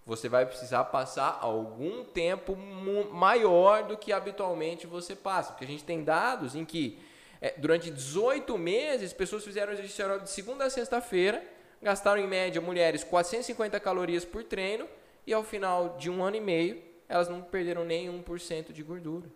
[0.08, 5.52] você vai precisar passar algum tempo maior do que habitualmente você passa.
[5.52, 6.98] Porque a gente tem dados em que
[7.42, 11.44] é, durante 18 meses, pessoas fizeram exercício aeróbico de segunda a sexta-feira,
[11.82, 14.88] gastaram em média mulheres 450 calorias por treino
[15.26, 19.28] e ao final de um ano e meio elas não perderam nem 1% de gordura.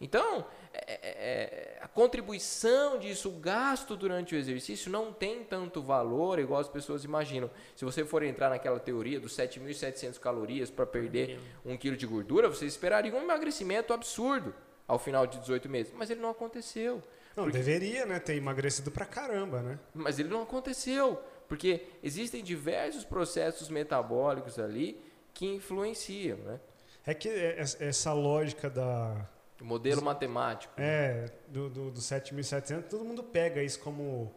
[0.00, 0.44] Então,
[0.86, 6.38] é- é- é- a contribuição disso, o gasto durante o exercício não tem tanto valor
[6.38, 7.50] igual as pessoas imaginam.
[7.74, 12.48] Se você for entrar naquela teoria dos 7.700 calorias para perder um quilo de gordura,
[12.48, 14.54] você esperaria um emagrecimento absurdo
[14.86, 15.92] ao final de 18 meses.
[15.96, 17.02] Mas ele não aconteceu.
[17.36, 18.18] Não, deveria, né?
[18.18, 19.78] Ter emagrecido pra caramba, né?
[19.94, 25.00] Mas ele não aconteceu, porque existem diversos processos metabólicos ali
[25.32, 26.58] que influenciam, né?
[27.06, 29.28] É que es- essa lógica da,
[29.60, 30.72] O modelo matemático.
[30.78, 34.32] é, do, do, do 7.700, todo mundo pega isso como,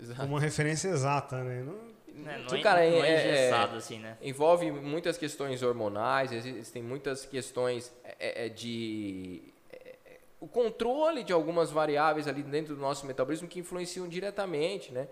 [0.00, 0.20] Exato.
[0.20, 1.62] como uma referência exata, né?
[1.62, 4.16] Não, Né, Não, Então, é, cara, não é é- é- engessado assim, né?
[4.22, 11.34] envolve muitas questões hormonais, existem muitas questões é, é, de é, é, o controle de
[11.34, 15.06] algumas variáveis ali dentro do nosso metabolismo que influenciam diretamente, né?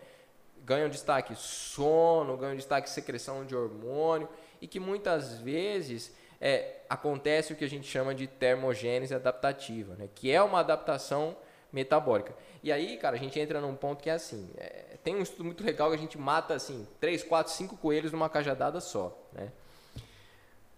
[0.65, 4.27] Ganham destaque sono, ganham destaque secreção de hormônio
[4.63, 6.11] e que muitas vezes
[6.47, 10.11] é, acontece o que a gente chama de termogênese adaptativa, né?
[10.15, 11.35] Que é uma adaptação
[11.73, 12.35] metabólica.
[12.63, 15.43] E aí, cara, a gente entra num ponto que é assim, é, tem um estudo
[15.43, 19.51] muito legal que a gente mata assim, 3, 4, 5 coelhos numa cajadada só, né?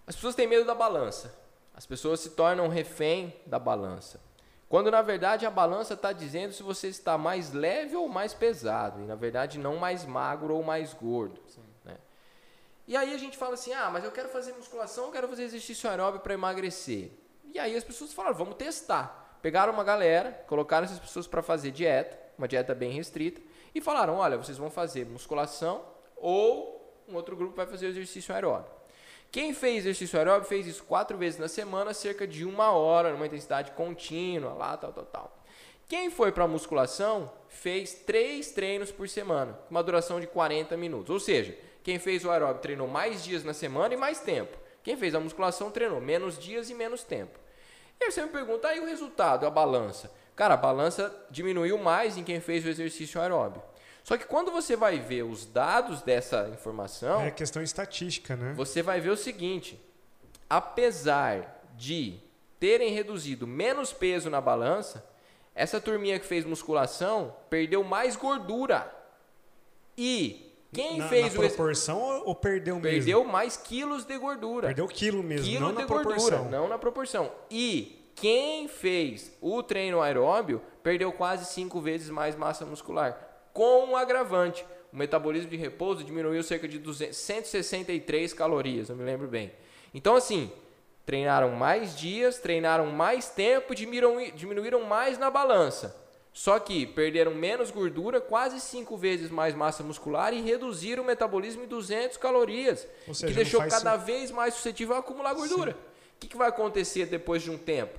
[0.07, 1.37] As pessoas têm medo da balança.
[1.75, 4.21] As pessoas se tornam refém da balança.
[4.69, 9.03] Quando na verdade a balança está dizendo se você está mais leve ou mais pesado.
[9.03, 11.41] E na verdade não mais magro ou mais gordo.
[11.57, 11.65] né?
[12.87, 15.45] E aí a gente fala assim: ah, mas eu quero fazer musculação, eu quero fazer
[15.45, 17.11] exercício aeróbico para emagrecer.
[17.53, 19.39] E aí as pessoas falaram: vamos testar.
[19.43, 23.41] Pegaram uma galera, colocaram essas pessoas para fazer dieta, uma dieta bem restrita,
[23.75, 25.85] e falaram: olha, vocês vão fazer musculação
[26.17, 26.77] ou
[27.09, 28.75] um outro grupo vai fazer exercício aeróbico.
[29.31, 33.27] Quem fez exercício aeróbico fez isso quatro vezes na semana, cerca de uma hora, numa
[33.27, 35.39] intensidade contínua, lá, tal, tal, tal.
[35.89, 41.11] Quem foi para musculação fez três treinos por semana, com uma duração de 40 minutos.
[41.11, 44.59] Ou seja, quem fez o aeróbico treinou mais dias na semana e mais tempo.
[44.83, 47.39] Quem fez a musculação treinou menos dias e menos tempo.
[48.01, 50.11] E aí você me pergunta, aí o resultado, a balança?
[50.35, 53.65] Cara, a balança diminuiu mais em quem fez o exercício aeróbico.
[54.03, 58.53] Só que quando você vai ver os dados dessa informação, é questão estatística, né?
[58.57, 59.81] você vai ver o seguinte:
[60.51, 62.19] apesar de
[62.59, 65.09] terem reduzido menos peso na balança,
[65.55, 68.93] essa turminha que fez musculação perdeu mais gordura.
[69.97, 72.89] E quem na, fez na o proporção ou- perdeu mesmo?
[72.91, 74.69] perdeu mais quilos de gordura.
[74.69, 76.51] Perdeu quilo mesmo, quilo não de na gordura, proporção.
[76.51, 77.33] não na proporção.
[77.51, 83.19] E quem fez o treino aeróbio perdeu quase cinco vezes mais massa muscular,
[83.53, 84.65] com um agravante.
[84.93, 89.53] O metabolismo de repouso diminuiu cerca de 200, 163 calorias, eu me lembro bem.
[89.93, 90.51] Então, assim,
[91.05, 95.95] treinaram mais dias, treinaram mais tempo, diminuíram, diminuíram mais na balança.
[96.37, 101.65] Só que perderam menos gordura, quase cinco vezes mais massa muscular e reduziram o metabolismo
[101.65, 105.73] em 200 calorias, seja, que deixou cada vez mais suscetível a acumular gordura.
[105.73, 107.99] O que, que vai acontecer depois de um tempo?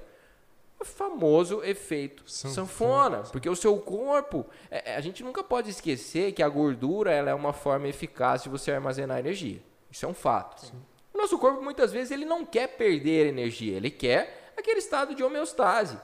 [0.80, 2.54] O famoso efeito Sanfona.
[2.54, 7.12] sanfona, porque o seu corpo, é, é, a gente nunca pode esquecer que a gordura
[7.12, 9.64] ela é uma forma eficaz de você armazenar energia.
[9.90, 10.72] Isso é um fato.
[11.12, 15.24] O nosso corpo muitas vezes ele não quer perder energia, ele quer aquele estado de
[15.24, 15.98] homeostase.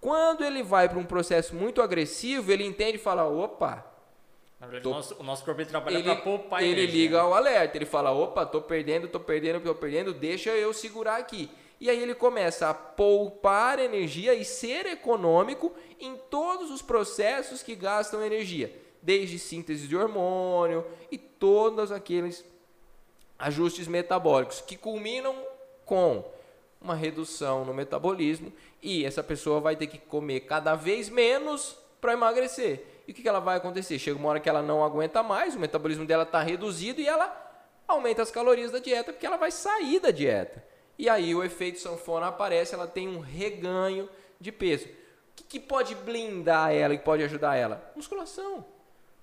[0.00, 3.84] Quando ele vai para um processo muito agressivo, ele entende e fala: opa,
[4.66, 7.22] verdade, Tô- o, nosso, o nosso corpo ele trabalha para poupar ele energia, liga né?
[7.22, 11.50] ao alerta, ele fala, opa, tô perdendo, tô perdendo, tô perdendo, deixa eu segurar aqui.
[11.78, 17.74] E aí ele começa a poupar energia e ser econômico em todos os processos que
[17.74, 22.44] gastam energia, desde síntese de hormônio e todos aqueles
[23.38, 25.34] ajustes metabólicos que culminam
[25.84, 26.24] com
[26.80, 28.50] uma redução no metabolismo
[28.82, 32.84] e essa pessoa vai ter que comer cada vez menos para emagrecer.
[33.06, 33.98] E o que, que ela vai acontecer?
[33.98, 37.44] Chega uma hora que ela não aguenta mais, o metabolismo dela está reduzido e ela
[37.86, 40.64] aumenta as calorias da dieta porque ela vai sair da dieta.
[40.98, 44.08] E aí o efeito sanfona aparece, ela tem um reganho
[44.40, 44.86] de peso.
[44.86, 44.90] O
[45.36, 47.92] que, que pode blindar ela e pode ajudar ela?
[47.94, 48.64] Musculação.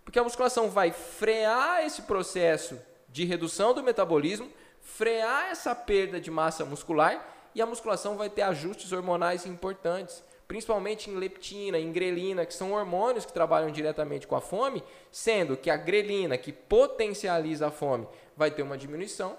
[0.06, 6.30] Porque a musculação vai frear esse processo de redução do metabolismo, frear essa perda de
[6.30, 12.46] massa muscular e a musculação vai ter ajustes hormonais importantes, principalmente em leptina, em grelina,
[12.46, 17.68] que são hormônios que trabalham diretamente com a fome, sendo que a grelina, que potencializa
[17.68, 19.38] a fome, vai ter uma diminuição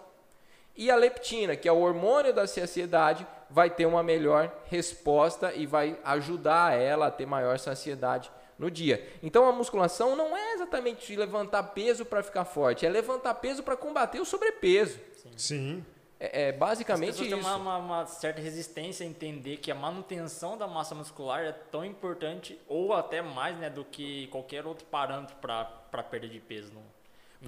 [0.77, 5.67] e a leptina, que é o hormônio da saciedade, vai ter uma melhor resposta e
[5.67, 9.07] vai ajudar ela a ter maior saciedade no dia.
[9.23, 13.63] Então a musculação não é exatamente de levantar peso para ficar forte, é levantar peso
[13.63, 14.99] para combater o sobrepeso.
[15.37, 15.85] Sim.
[16.21, 17.37] É, é As basicamente pessoas isso.
[17.37, 21.53] têm uma, uma- uma certa resistência a entender que a manutenção da massa muscular é
[21.53, 25.65] tão importante ou até mais né, do que qualquer outro parâmetro para
[26.11, 26.83] perda de peso no,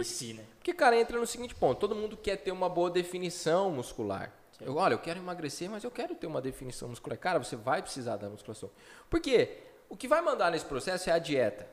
[0.01, 0.45] em si, né?
[0.59, 4.33] Porque, cara, entra no seguinte ponto: todo mundo quer ter uma boa definição muscular.
[4.61, 7.19] Eu, olha, eu quero emagrecer, mas eu quero ter uma definição muscular.
[7.19, 8.71] Cara, você vai precisar da musculação.
[9.11, 9.59] Por quê?
[9.89, 11.69] O que vai mandar nesse processo é a dieta.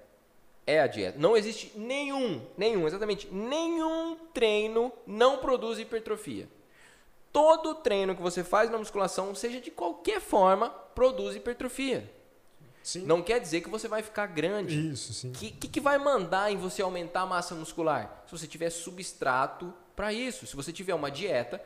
[0.67, 1.17] É a dieta.
[1.17, 6.47] Não existe nenhum, nenhum, exatamente, nenhum treino não produz hipertrofia.
[7.33, 12.09] Todo treino que você faz na musculação, seja de qualquer forma, produz hipertrofia.
[12.83, 13.05] Sim.
[13.05, 14.91] Não quer dizer que você vai ficar grande.
[14.91, 15.29] Isso, sim.
[15.29, 18.23] O que, que, que vai mandar em você aumentar a massa muscular?
[18.27, 20.45] Se você tiver substrato para isso.
[20.45, 21.61] Se você tiver uma dieta,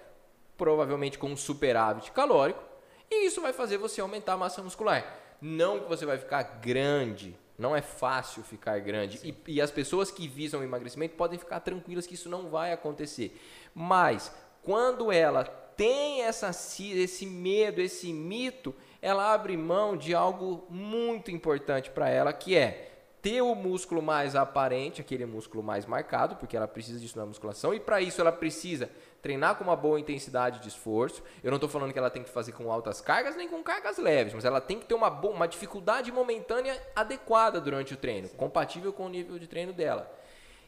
[0.57, 2.63] provavelmente com um superávit calórico,
[3.09, 5.17] e isso vai fazer você aumentar a massa muscular.
[5.41, 7.35] Não que você vai ficar grande.
[7.57, 9.19] Não é fácil ficar grande.
[9.23, 12.71] E, e as pessoas que visam o emagrecimento podem ficar tranquilas que isso não vai
[12.71, 13.35] acontecer.
[13.73, 14.31] Mas
[14.67, 21.89] quando ela tem essa, esse medo, esse mito, ela abre mão de algo muito importante
[21.89, 26.67] para ela, que é ter o músculo mais aparente, aquele músculo mais marcado, porque ela
[26.67, 28.89] precisa disso na musculação, e para isso ela precisa
[29.21, 31.23] treinar com uma boa intensidade de esforço.
[31.41, 33.97] Eu não estou falando que ela tem que fazer com altas cargas nem com cargas
[33.97, 38.27] leves, mas ela tem que ter uma, boa, uma dificuldade momentânea adequada durante o treino,
[38.31, 40.11] compatível com o nível de treino dela.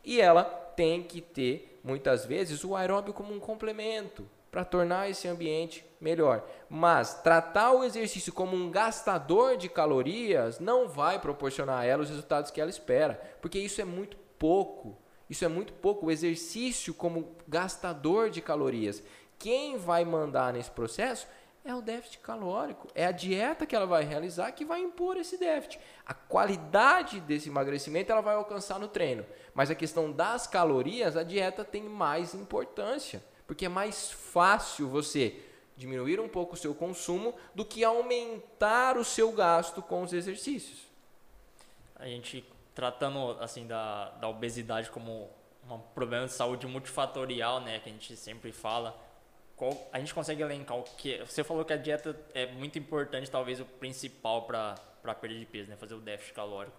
[0.06, 5.28] E ela tem que ter, muitas vezes, o aeróbio como um complemento para tornar esse
[5.28, 6.48] ambiente melhor.
[6.70, 12.10] Mas tratar o exercício como um gastador de calorias não vai proporcionar a ela os
[12.10, 14.98] resultados que ela espera, porque isso é muito pouco.
[15.30, 16.08] Isso é muito pouco.
[16.08, 19.04] O exercício como gastador de calorias.
[19.38, 21.28] Quem vai mandar nesse processo
[21.64, 22.88] é o déficit calórico.
[22.96, 25.80] É a dieta que ela vai realizar que vai impor esse déficit.
[26.06, 29.26] A qualidade desse emagrecimento ela vai alcançar no treino.
[29.54, 33.24] Mas a questão das calorias, a dieta tem mais importância.
[33.46, 35.42] Porque é mais fácil você
[35.76, 40.88] diminuir um pouco o seu consumo do que aumentar o seu gasto com os exercícios.
[41.96, 42.46] A gente
[42.76, 45.30] tratando assim da, da obesidade como
[45.70, 48.98] um problema de saúde multifatorial, né, que a gente sempre fala,
[49.60, 53.30] qual, a gente consegue elencar o que você falou que a dieta é muito importante,
[53.30, 56.76] talvez o principal para para perda de peso, né, fazer o déficit calórico.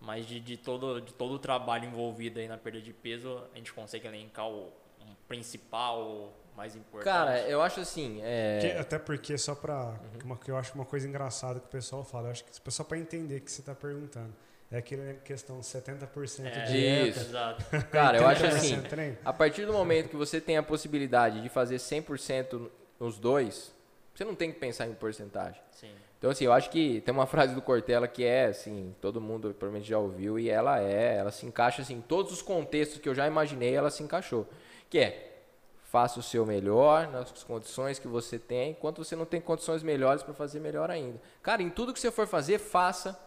[0.00, 3.56] Mas de, de todo de todo o trabalho envolvido aí na perda de peso, a
[3.56, 7.04] gente consegue elencar o um principal, o mais importante?
[7.04, 8.20] Cara, eu acho assim.
[8.22, 8.58] É...
[8.60, 9.98] Que- até porque, só pra.
[10.24, 12.28] Uma, que eu acho uma coisa engraçada que o pessoal fala.
[12.28, 14.34] Eu acho que só pra entender o que você tá perguntando.
[14.70, 17.20] É aquela questão 70% é, dieta.
[17.20, 17.64] Exato.
[17.90, 18.80] Cara, eu acho 30% assim.
[18.82, 19.16] treino.
[19.24, 22.68] A partir do momento que você tem a possibilidade de fazer 100%
[23.00, 23.72] nos dois,
[24.14, 25.60] você não tem que pensar em porcentagem.
[25.72, 25.90] Sim.
[26.18, 29.54] Então, assim, eu acho que tem uma frase do Cortella que é, assim, todo mundo
[29.54, 33.08] provavelmente já ouviu e ela é, ela se encaixa, assim, em todos os contextos que
[33.08, 34.46] eu já imaginei, ela se encaixou.
[34.90, 35.40] Que é,
[35.84, 40.22] faça o seu melhor nas condições que você tem, enquanto você não tem condições melhores
[40.22, 41.18] para fazer melhor ainda.
[41.42, 43.18] Cara, em tudo que você for fazer, faça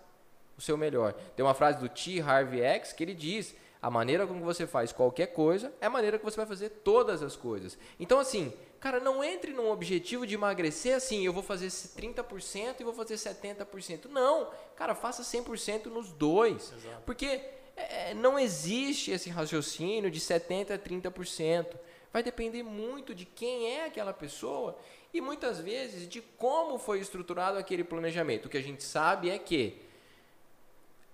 [0.61, 1.13] o seu melhor.
[1.35, 2.21] Tem uma frase do T.
[2.21, 6.17] Harvey X que ele diz: a maneira como você faz qualquer coisa é a maneira
[6.19, 7.77] que você vai fazer todas as coisas.
[7.99, 12.75] Então, assim, cara, não entre num objetivo de emagrecer assim, eu vou fazer esse 30%
[12.79, 14.05] e vou fazer 70%.
[14.09, 16.71] Não, cara, faça 100% nos dois.
[16.71, 17.01] Exato.
[17.05, 17.41] Porque
[17.75, 21.75] é, não existe esse raciocínio de 70% a 30%.
[22.13, 24.77] Vai depender muito de quem é aquela pessoa
[25.13, 28.45] e muitas vezes de como foi estruturado aquele planejamento.
[28.45, 29.81] O que a gente sabe é que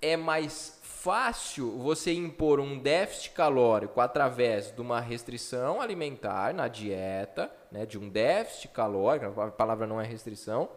[0.02, 7.52] é mais fácil você impor um déficit calórico através de uma restrição alimentar na dieta,
[7.72, 10.70] né, de um déficit calórico, a palavra não é restrição,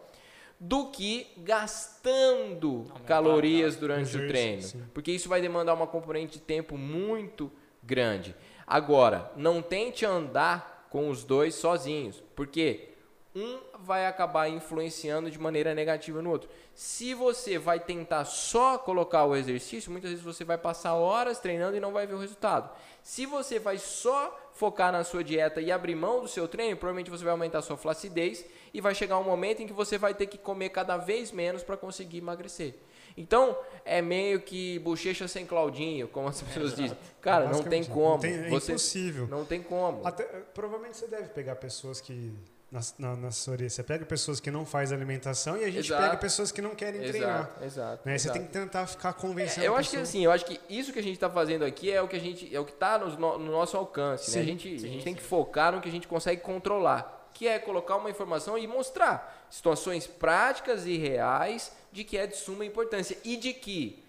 [0.59, 4.61] do que gastando Aumentar calorias o durante o Exercício, treino.
[4.61, 4.83] sim.
[4.93, 8.35] Porque isso vai demandar uma componente de tempo muito grande.
[8.67, 12.90] Agora, não tente andar com os dois sozinhos, porque
[13.35, 16.49] um vai acabar influenciando de maneira negativa no outro.
[16.75, 21.77] Se você vai tentar só colocar o exercício, muitas vezes você vai passar horas treinando
[21.77, 22.69] e não vai ver o resultado.
[23.01, 27.09] Se você vai só focar na sua dieta e abrir mão do seu treino, provavelmente
[27.09, 30.13] você vai aumentar a sua flacidez e vai chegar um momento em que você vai
[30.13, 32.75] ter que comer cada vez menos para conseguir emagrecer.
[33.17, 36.97] Então, é meio que bochecha sem Claudinho, como as pessoas dizem.
[37.19, 38.11] Cara, não tem como.
[38.11, 39.27] Não tem, é você impossível.
[39.27, 40.05] não tem como.
[40.05, 42.33] Até, provavelmente você deve pegar pessoas que.
[42.71, 46.03] Na, na, na assessoria, você pega pessoas que não fazem alimentação e a gente Exato.
[46.03, 47.39] pega pessoas que não querem treinar.
[47.41, 48.01] Exato, exato.
[48.05, 48.17] Né?
[48.17, 48.39] Você exato.
[48.39, 50.99] tem que tentar ficar convencendo eu a acho que assim, eu acho que isso que
[50.99, 53.09] a gente está fazendo aqui é o que a gente é o que está no,
[53.37, 54.37] no nosso alcance, né?
[54.37, 54.49] A Sim.
[54.49, 55.19] gente, a Sim, gente tem sim.
[55.19, 59.45] que focar no que a gente consegue controlar, que é colocar uma informação e mostrar
[59.49, 64.01] situações práticas e reais de que é de suma importância e de que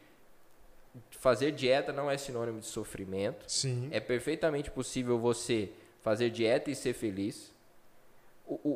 [1.18, 3.44] fazer dieta não é sinônimo de sofrimento.
[3.48, 3.88] Sim.
[3.90, 5.70] É perfeitamente possível você
[6.01, 7.51] fazer dieta e ser feliz.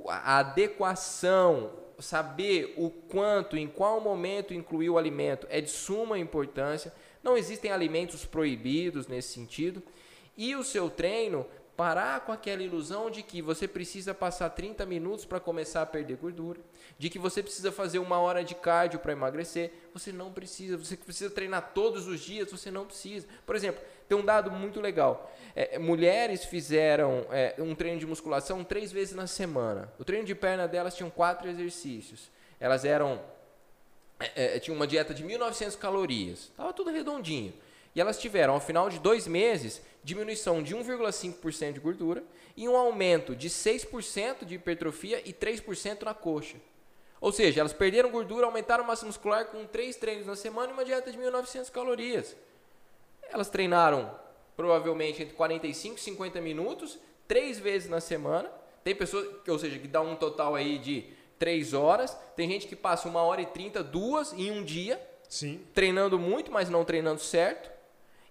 [0.09, 6.93] A adequação, saber o quanto, em qual momento incluir o alimento é de suma importância.
[7.23, 9.83] Não existem alimentos proibidos nesse sentido.
[10.37, 15.25] E o seu treino, parar com aquela ilusão de que você precisa passar 30 minutos
[15.25, 16.59] para começar a perder gordura,
[16.99, 19.73] de que você precisa fazer uma hora de cardio para emagrecer.
[19.93, 20.77] Você não precisa.
[20.77, 22.51] Você precisa treinar todos os dias.
[22.51, 23.27] Você não precisa.
[23.45, 25.31] Por exemplo, tem um dado muito legal.
[25.55, 29.93] É, mulheres fizeram é, um treino de musculação três vezes na semana.
[29.99, 32.31] O treino de perna delas tinham quatro exercícios.
[32.59, 33.21] Elas eram
[34.19, 36.51] é, é, tinha uma dieta de 1.900 calorias.
[36.57, 37.53] Tava tudo redondinho.
[37.95, 42.23] E elas tiveram, ao final de dois meses, diminuição de 1,5% de gordura
[42.57, 46.59] e um aumento de 6% de hipertrofia e 3% na coxa.
[47.21, 50.85] Ou seja, elas perderam gordura, aumentaram massa muscular com três treinos na semana e uma
[50.85, 52.37] dieta de 1.900 calorias.
[53.29, 54.17] Elas treinaram
[54.57, 58.49] provavelmente entre 45 e 50 minutos, três vezes na semana.
[58.85, 61.05] Tem pessoas, ou seja, que dá um total aí de
[61.37, 62.17] três horas.
[62.37, 65.61] Tem gente que passa uma hora e trinta, duas em um dia, Sim.
[65.75, 67.76] treinando muito, mas não treinando certo.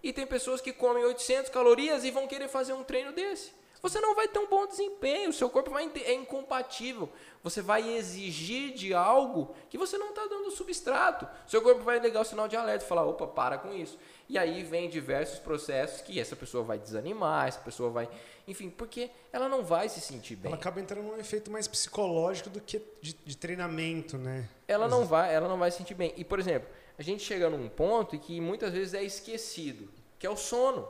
[0.05, 3.51] E tem pessoas que comem 800 calorias e vão querer fazer um treino desse.
[3.81, 7.09] Você não vai ter um bom desempenho, o seu corpo vai é incompatível.
[7.43, 11.27] Você vai exigir de algo que você não está dando substrato.
[11.47, 13.97] Seu corpo vai ligar o sinal de alerta e falar: opa, para com isso.
[14.29, 18.07] E aí vem diversos processos que essa pessoa vai desanimar, essa pessoa vai.
[18.47, 20.51] Enfim, porque ela não vai se sentir bem.
[20.51, 24.47] Ela acaba entrando num efeito mais psicológico do que de, de treinamento, né?
[24.67, 26.13] ela não vai, ela não vai se sentir bem.
[26.15, 30.25] E por exemplo, a gente chega num ponto em que muitas vezes é esquecido, que
[30.25, 30.87] é o sono.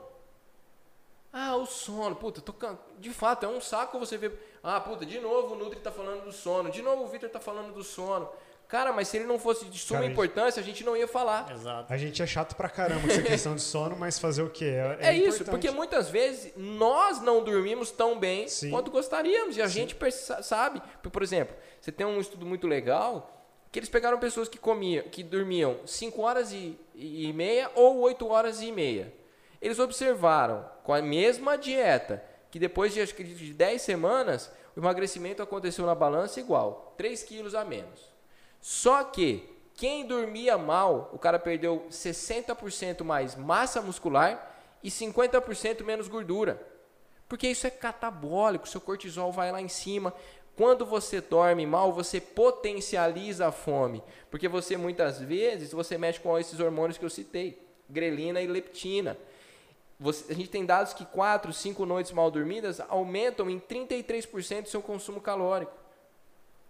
[1.34, 2.78] Ah, o sono, puta, tô can...
[2.97, 6.24] de fato é um saco você ver, ah, puta, de novo o Nutri tá falando
[6.24, 8.30] do sono, de novo o Victor tá falando do sono.
[8.68, 11.51] Cara, mas se ele não fosse de suma Cara, importância, a gente não ia falar.
[11.51, 11.93] Exato.
[11.93, 14.74] A gente é chato pra caramba com essa questão de sono, mas fazer o quê?
[14.99, 15.49] É, isso, importante.
[15.51, 18.72] porque muitas vezes nós não dormimos tão bem Sim.
[18.72, 19.56] quanto gostaríamos.
[19.56, 19.88] E a Sim.
[19.88, 19.97] gente
[20.41, 20.82] sabe.
[21.03, 23.45] Por- Por exemplo, você tem um estudo muito legal
[23.76, 28.26] que eles pegaram pessoas que comiam, que dormiam 5 horas e, e meia ou 8
[28.26, 29.13] horas e meia.
[29.61, 34.80] Eles observaram com a mesma dieta que depois de acho que de 10 semanas o
[34.80, 37.99] emagrecimento aconteceu na balança igual, 3 quilos a menos.
[38.61, 46.07] Só que quem dormia mal, o cara perdeu 60% mais massa muscular e 50% menos
[46.07, 46.65] gordura.
[47.28, 50.13] Porque isso é catabólico, seu cortisol vai lá em cima.
[50.56, 54.01] Quando você dorme mal, você potencializa a fome,
[54.32, 59.18] porque você muitas vezes você mexe com esses hormônios que eu citei, grelina e leptina.
[59.99, 64.82] Você, a gente tem dados que 4, 5 noites mal dormidas aumentam em 33% seu
[64.82, 65.74] consumo calórico.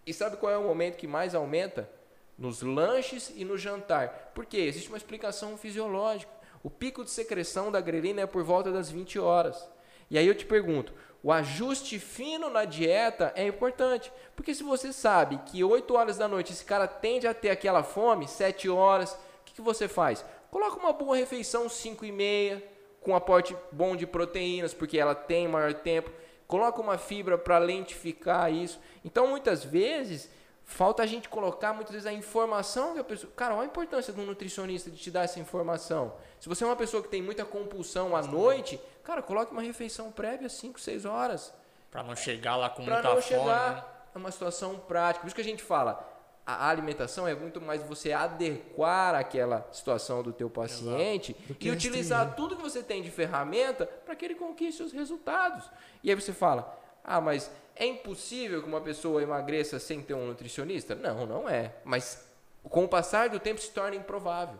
[0.05, 1.89] E sabe qual é o momento que mais aumenta?
[2.37, 4.31] Nos lanches e no jantar.
[4.33, 4.57] Por quê?
[4.57, 6.31] Existe uma explicação fisiológica.
[6.63, 9.67] O pico de secreção da grelina é por volta das 20 horas.
[10.09, 10.93] E aí eu te pergunto,
[11.25, 14.13] o ajuste fino na dieta é importante.
[14.35, 17.81] Porque se você sabe que 8 horas da noite esse cara tende a ter aquela
[17.81, 20.23] fome, 7 horas, o que, que você faz?
[20.51, 22.63] Coloca uma boa refeição 5 e meia,
[23.01, 26.11] com aporte bom de proteínas, porque ela tem maior tempo.
[26.45, 28.79] Coloca uma fibra para lentificar isso.
[29.03, 30.29] Então, muitas vezes,
[30.63, 33.33] falta a gente colocar, muitas vezes, a informação que a pessoa...
[33.35, 36.13] Cara, olha a importância do nutricionista de te dar essa informação.
[36.39, 40.11] Se você é uma pessoa que tem muita compulsão à noite, cara, coloque uma refeição
[40.11, 41.53] prévia, 5, 6 horas.
[41.91, 43.39] Para não chegar lá com pra muita não fome.
[43.39, 43.83] chegar né?
[44.13, 45.21] a uma situação prática.
[45.21, 46.11] Por isso que a gente fala,
[46.45, 52.55] a alimentação é muito mais você adequar aquela situação do teu paciente e utilizar tudo
[52.55, 55.69] que você tem de ferramenta para que ele conquiste os resultados.
[56.03, 60.27] E aí você fala, ah, mas é impossível que uma pessoa emagreça sem ter um
[60.27, 60.95] nutricionista?
[60.95, 61.75] Não, não é.
[61.83, 62.27] Mas
[62.63, 64.59] com o passar do tempo se torna improvável.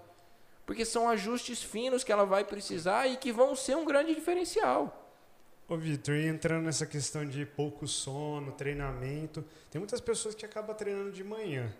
[0.65, 5.01] Porque são ajustes finos que ela vai precisar e que vão ser um grande diferencial.
[5.67, 10.75] Ô, Vitor, e entrando nessa questão de pouco sono, treinamento, tem muitas pessoas que acabam
[10.75, 11.73] treinando de manhã.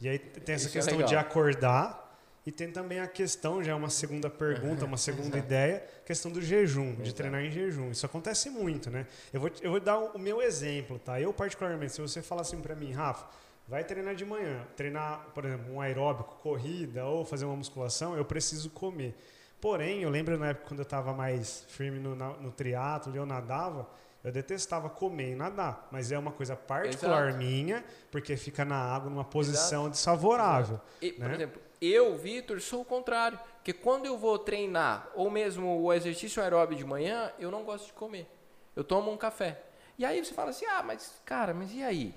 [0.00, 1.08] E aí tem essa Isso é questão legal.
[1.08, 2.02] de acordar
[2.44, 6.42] e tem também a questão, já é uma segunda pergunta, uma segunda ideia, questão do
[6.42, 7.14] jejum, de Exato.
[7.14, 7.92] treinar em jejum.
[7.92, 9.06] Isso acontece muito, né?
[9.32, 11.20] Eu vou, eu vou dar o meu exemplo, tá?
[11.20, 13.26] Eu particularmente, se você falar assim pra mim, Rafa,
[13.66, 18.24] vai treinar de manhã, treinar, por exemplo, um aeróbico, corrida ou fazer uma musculação, eu
[18.24, 19.14] preciso comer.
[19.60, 23.24] Porém, eu lembro na época quando eu estava mais firme no, no triatlo e eu
[23.24, 23.88] nadava,
[24.24, 27.38] eu detestava comer e nadar, mas é uma coisa particular Exato.
[27.38, 30.80] minha, porque fica na água numa posição desfavorável.
[31.00, 31.34] E, por né?
[31.34, 33.38] exemplo, eu, Vitor, sou o contrário.
[33.56, 37.86] Porque quando eu vou treinar, ou mesmo o exercício aeróbio de manhã, eu não gosto
[37.86, 38.28] de comer.
[38.76, 39.60] Eu tomo um café.
[39.98, 42.14] E aí você fala assim, ah, mas cara, mas e aí?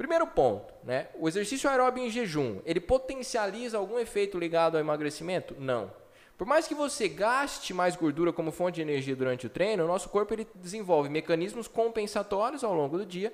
[0.00, 1.08] Primeiro ponto, né?
[1.18, 5.54] O exercício aeróbio em jejum, ele potencializa algum efeito ligado ao emagrecimento?
[5.58, 5.92] Não.
[6.38, 9.86] Por mais que você gaste mais gordura como fonte de energia durante o treino, o
[9.86, 13.30] nosso corpo ele desenvolve mecanismos compensatórios ao longo do dia,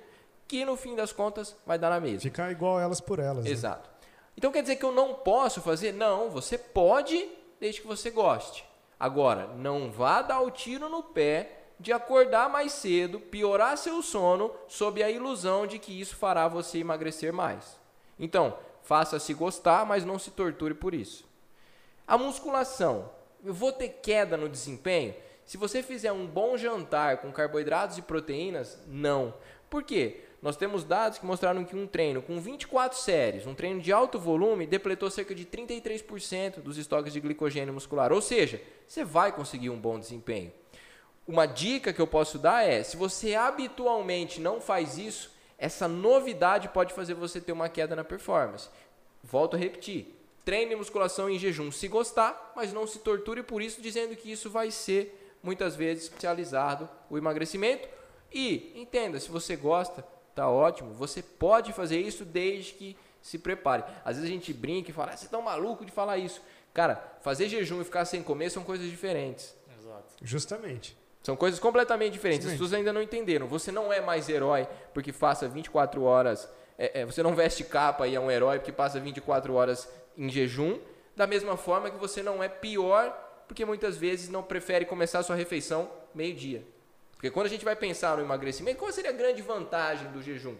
[0.48, 2.22] que no fim das contas vai dar na mesma.
[2.22, 3.44] Ficar igual elas por elas.
[3.44, 3.50] né?
[3.52, 3.88] Exato.
[4.36, 5.92] Então quer dizer que eu não posso fazer?
[5.92, 7.28] Não, você pode,
[7.60, 8.64] desde que você goste.
[8.98, 14.50] Agora, não vá dar o tiro no pé de acordar mais cedo, piorar seu sono,
[14.66, 17.78] sob a ilusão de que isso fará você emagrecer mais.
[18.18, 21.24] Então, faça-se gostar, mas não se torture por isso.
[22.06, 23.10] A musculação.
[23.44, 25.14] Eu vou ter queda no desempenho?
[25.44, 29.34] Se você fizer um bom jantar com carboidratos e proteínas, não.
[29.70, 30.22] Por quê?
[30.42, 34.18] Nós temos dados que mostraram que um treino com 24 séries, um treino de alto
[34.18, 38.12] volume, depletou cerca de 33% dos estoques de glicogênio muscular.
[38.12, 40.52] Ou seja, você vai conseguir um bom desempenho.
[41.26, 46.68] Uma dica que eu posso dar é: se você habitualmente não faz isso, essa novidade
[46.68, 48.68] pode fazer você ter uma queda na performance.
[49.22, 50.14] Volto a repetir:
[50.44, 54.48] treine musculação em jejum se gostar, mas não se torture por isso, dizendo que isso
[54.48, 57.88] vai ser muitas vezes especializado o emagrecimento.
[58.32, 63.82] E entenda: se você gosta, tá ótimo, você pode fazer isso desde que se prepare.
[64.04, 66.40] Às vezes a gente brinca e fala: ah, você tá um maluco de falar isso.
[66.72, 69.56] Cara, fazer jejum e ficar sem comer são coisas diferentes.
[69.76, 70.14] Exato.
[70.22, 70.96] Justamente.
[71.26, 72.46] São coisas completamente diferentes.
[72.46, 72.56] As Sim.
[72.56, 73.48] pessoas ainda não entenderam.
[73.48, 76.48] Você não é mais herói porque faça 24 horas.
[76.78, 80.30] é, é, você não veste capa e é um herói porque passa 24 horas em
[80.30, 80.78] jejum.
[81.16, 83.10] Da mesma forma que você não é pior
[83.48, 86.64] porque muitas vezes não prefere começar a sua refeição meio-dia.
[87.14, 90.54] Porque quando a gente vai pensar no emagrecimento, qual seria a grande vantagem do jejum?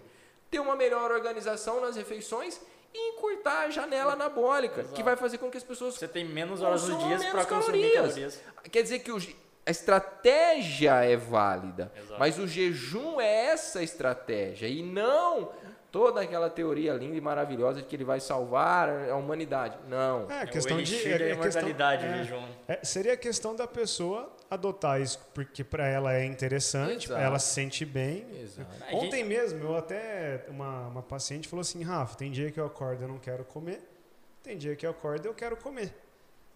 [0.51, 2.61] Ter uma melhor organização nas refeições
[2.93, 5.05] e encurtar a janela anabólica, que Exato.
[5.05, 8.15] vai fazer com que as pessoas Você tem menos horas do dia para consumir calorias.
[8.15, 8.43] calorias.
[8.73, 12.21] Quer dizer que o a estratégia é válida, Exato.
[12.21, 15.51] mas o jejum é essa estratégia e não
[15.91, 19.77] toda aquela teoria linda e maravilhosa de que ele vai salvar a humanidade.
[19.89, 20.31] Não.
[20.31, 20.95] É, É questão o de.
[20.95, 22.45] É, é questão, imortalidade, é, jejum.
[22.69, 27.21] é, seria a questão da pessoa adotar isso porque para ela é interessante, Exato.
[27.21, 28.27] ela se sente bem.
[28.41, 28.71] Exato.
[28.93, 30.45] Ontem mesmo, eu até.
[30.49, 33.45] Uma, uma paciente falou assim: Rafa, tem dia que eu acordo e eu não quero
[33.45, 33.81] comer,
[34.43, 35.93] tem dia que eu acordo e eu quero comer.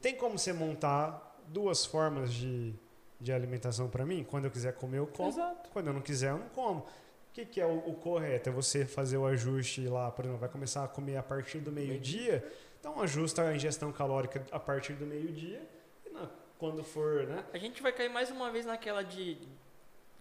[0.01, 2.75] Tem como você montar duas formas de,
[3.21, 4.25] de alimentação para mim?
[4.29, 5.29] Quando eu quiser comer, eu como.
[5.29, 5.69] Exato.
[5.73, 6.81] Quando eu não quiser, eu não como.
[6.81, 8.49] O que, que é o, o correto?
[8.49, 11.71] É você fazer o ajuste lá, por exemplo, vai começar a comer a partir do
[11.71, 12.45] meio-dia,
[12.81, 15.63] então ajusta a ingestão calórica a partir do meio-dia
[16.05, 17.45] e na- quando for, né?
[17.53, 19.39] A gente vai cair mais uma vez naquela de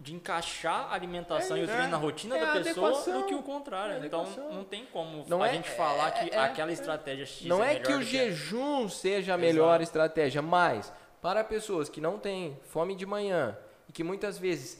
[0.02, 1.88] de encaixar a alimentação É, e o treino é.
[1.88, 3.20] na rotina É da pessoa adequação.
[3.20, 4.02] do que o contrário.
[4.02, 7.26] É então não tem como Não a é- gente falar que é- é- aquela estratégia
[7.26, 9.82] X Não é que o jejum seja a melhor Exato.
[9.82, 10.90] estratégia, mas
[11.20, 13.56] para pessoas que não têm fome de manhã
[13.88, 14.78] e que muitas vezes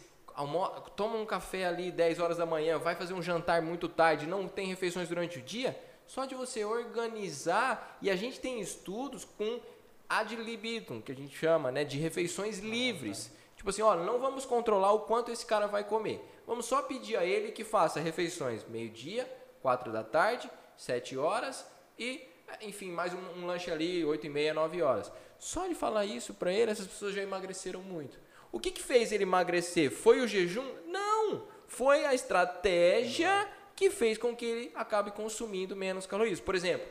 [0.96, 4.48] tomam um café ali 10 horas da manhã, vai fazer um jantar muito tarde, não
[4.48, 9.60] tem refeições durante o dia, só de você organizar, e a gente tem estudos com
[10.08, 13.30] ad libitum, que a gente chama, né, de refeições livres.
[13.56, 16.20] Tipo assim, ó, não vamos controlar o quanto esse cara vai comer.
[16.46, 19.30] Vamos só pedir a ele que faça refeições meio-dia,
[19.62, 21.64] 4 da tarde, 7 horas
[21.98, 22.26] e,
[22.62, 25.12] enfim, mais um, um lanche ali, 8 e meia, 9 horas.
[25.40, 28.18] Só de falar isso para ele, essas pessoas já emagreceram muito.
[28.52, 29.90] O que, que fez ele emagrecer?
[29.90, 30.70] Foi o jejum?
[30.86, 31.48] Não!
[31.66, 36.40] Foi a estratégia que fez com que ele acabe consumindo menos calorias.
[36.40, 36.86] Por exemplo,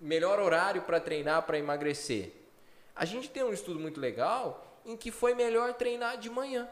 [0.00, 2.32] melhor horário para treinar para emagrecer.
[2.96, 6.68] A gente tem um estudo muito legal em que foi melhor treinar de manhã.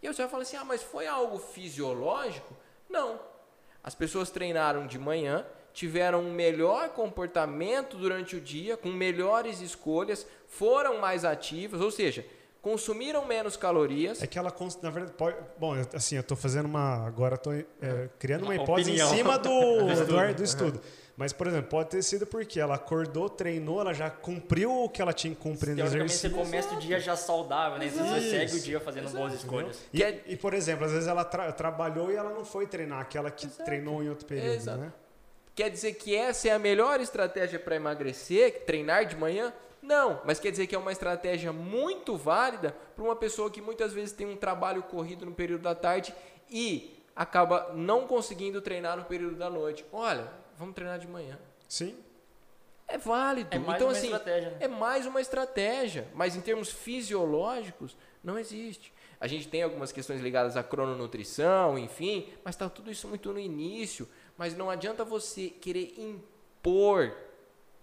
[0.00, 2.56] E você vai falar assim: ah, mas foi algo fisiológico?
[2.88, 3.20] Não.
[3.82, 10.26] As pessoas treinaram de manhã, tiveram um melhor comportamento durante o dia, com melhores escolhas,
[10.46, 12.24] foram mais ativas, ou seja,
[12.60, 14.22] consumiram menos calorias.
[14.22, 15.36] É que ela, na verdade, pode.
[15.58, 17.06] Bom, assim, eu tô fazendo uma.
[17.06, 17.64] Agora tô é,
[18.18, 19.12] criando uma Uma hipótese opinião.
[19.12, 20.34] em cima do, Do do, estudo.
[20.34, 20.80] do estudo.
[21.14, 25.00] Mas, por exemplo, pode ter sido porque ela acordou, treinou, ela já cumpriu o que
[25.02, 26.44] ela tinha que cumprir no Teoricamente você exercício.
[26.44, 27.86] começa o dia já saudável, né?
[27.88, 28.20] Você Exato.
[28.22, 29.78] segue o dia fazendo boas escolhas.
[29.92, 33.00] E, é- e, por exemplo, às vezes ela tra- trabalhou e ela não foi treinar,
[33.00, 34.78] aquela que treinou em outro período, Exato.
[34.78, 34.92] né?
[35.54, 39.52] Quer dizer que essa é a melhor estratégia para emagrecer, treinar de manhã?
[39.82, 43.92] Não, mas quer dizer que é uma estratégia muito válida para uma pessoa que muitas
[43.92, 46.14] vezes tem um trabalho corrido no período da tarde
[46.48, 49.84] e acaba não conseguindo treinar no período da noite.
[49.92, 51.38] Olha, vamos treinar de manhã.
[51.68, 51.96] Sim.
[52.86, 53.48] É válido.
[53.50, 54.56] É mais então, uma assim, estratégia, né?
[54.60, 58.92] é mais uma estratégia, mas em termos fisiológicos, não existe.
[59.18, 63.38] A gente tem algumas questões ligadas à crononutrição, enfim, mas está tudo isso muito no
[63.38, 64.08] início.
[64.36, 67.14] Mas não adianta você querer impor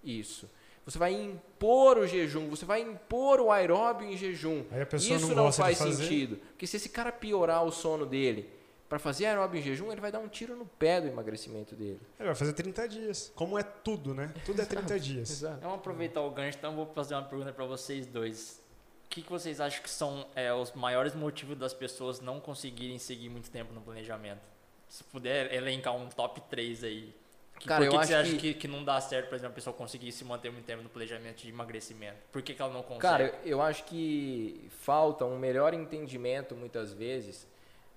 [0.04, 0.50] isso.
[0.86, 4.64] Você vai impor o jejum, você vai impor o aeróbio em jejum.
[4.72, 6.04] Aí a pessoa isso não não, gosta de faz fazer.
[6.04, 6.38] sentido.
[6.38, 8.50] Porque se esse cara piorar o sono dele
[8.88, 12.00] para fazer aeróbio em jejum, ele vai dar um tiro no pé do emagrecimento dele.
[12.20, 13.32] Ele vai fazer 30 dias.
[13.36, 14.34] Como é tudo, né?
[14.44, 15.30] Tudo é 30 dias.
[15.30, 15.60] Exato.
[15.62, 18.60] Vamos aproveitar o gancho, então vou fazer uma pergunta para vocês dois.
[19.06, 22.98] O que, que vocês acham que são é, os maiores motivos das pessoas não conseguirem
[22.98, 24.42] seguir muito tempo no planejamento?
[24.90, 27.16] Se puder elencar um top 3 aí.
[27.60, 28.60] Que, Cara, por que eu que você acho acha que- que...
[28.62, 31.42] que não dá certo, por exemplo, a pessoa conseguir se manter muito tempo no planejamento
[31.44, 32.18] de emagrecimento?
[32.32, 33.02] Por que, que ela não consegue?
[33.02, 37.46] Cara, eu- eu acho que falta um melhor entendimento, muitas vezes,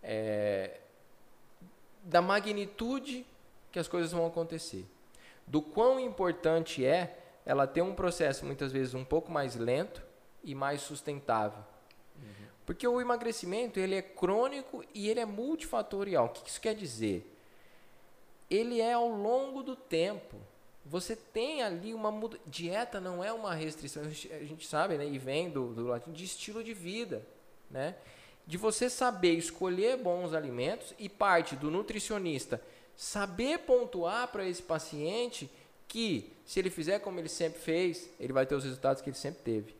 [0.02, 0.78] é,
[2.02, 3.24] da magnitude
[3.70, 4.84] que as coisas vão acontecer.
[5.46, 7.16] Do quão importante é
[7.46, 10.02] ela ter um processo, muitas vezes, um pouco mais lento
[10.44, 11.62] e mais sustentável.
[12.64, 16.26] Porque o emagrecimento, ele é crônico e ele é multifatorial.
[16.26, 17.28] O que isso quer dizer?
[18.50, 20.36] Ele é ao longo do tempo.
[20.84, 22.38] Você tem ali uma muda...
[22.46, 26.24] dieta não é uma restrição, a gente, sabe, né, e vem do, do latim de
[26.24, 27.24] estilo de vida,
[27.70, 27.94] né?
[28.44, 32.60] De você saber escolher bons alimentos e parte do nutricionista
[32.96, 35.50] saber pontuar para esse paciente
[35.88, 39.16] que se ele fizer como ele sempre fez, ele vai ter os resultados que ele
[39.16, 39.74] sempre teve.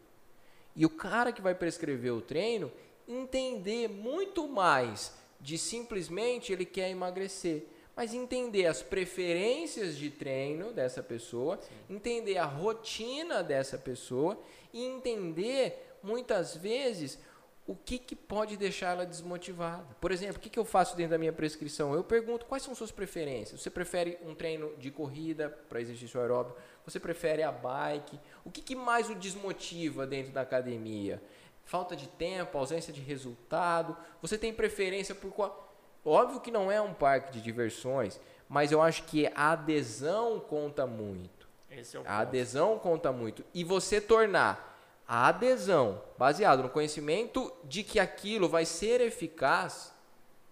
[0.75, 2.73] E o cara que vai prescrever o treino
[3.07, 7.67] entender muito mais de simplesmente ele quer emagrecer,
[7.97, 11.61] mas entender as preferências de treino dessa pessoa,
[11.91, 14.39] entender a rotina dessa pessoa
[14.73, 17.19] e entender muitas vezes
[17.67, 19.87] o que, que pode deixar ela desmotivada.
[20.01, 21.95] Por exemplo, o que, que eu faço dentro da minha prescrição?
[21.95, 23.61] Eu pergunto quais são suas preferências.
[23.61, 26.59] Você prefere um treino de corrida para exercício aeróbico?
[26.85, 28.19] Você prefere a bike?
[28.45, 31.23] O que, que mais o desmotiva dentro da academia?
[31.65, 33.97] Falta de tempo, ausência de resultado?
[34.21, 35.73] Você tem preferência por qual?
[36.05, 40.87] Óbvio que não é um parque de diversões, mas eu acho que a adesão conta
[40.87, 41.49] muito.
[41.71, 42.15] Esse é o A ponto.
[42.15, 43.45] adesão conta muito.
[43.55, 44.71] E você tornar
[45.07, 49.93] a adesão baseado no conhecimento de que aquilo vai ser eficaz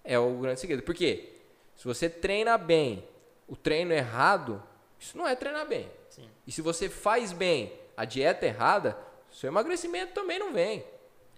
[0.04, 0.82] é o grande segredo.
[0.82, 1.40] Por quê?
[1.76, 3.04] Se você treina bem
[3.48, 4.62] o treino errado,
[4.98, 5.90] isso não é treinar bem.
[6.20, 6.28] Sim.
[6.46, 8.96] E se você faz bem a dieta errada,
[9.30, 10.84] seu emagrecimento também não vem.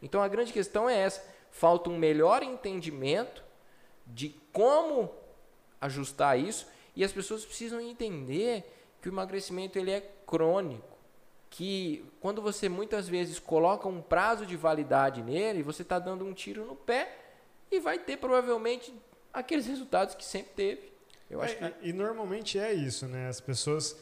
[0.02, 3.42] Então a grande questão é essa: falta um melhor entendimento
[4.06, 5.12] de como
[5.80, 8.64] ajustar isso e as pessoas precisam entender
[9.00, 10.96] que o emagrecimento ele é crônico,
[11.50, 16.32] que quando você muitas vezes coloca um prazo de validade nele, você está dando um
[16.32, 17.18] tiro no pé
[17.70, 18.94] e vai ter provavelmente
[19.32, 20.92] aqueles resultados que sempre teve.
[21.30, 23.28] Eu acho que É, e, e normalmente é isso, né?
[23.28, 23.96] As pessoas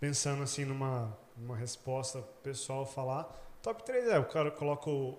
[0.00, 3.24] pensando assim numa, numa resposta pessoal falar,
[3.62, 5.18] top 3 é, o cara coloca o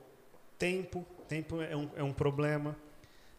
[0.57, 2.75] tempo, tempo é um, é um problema.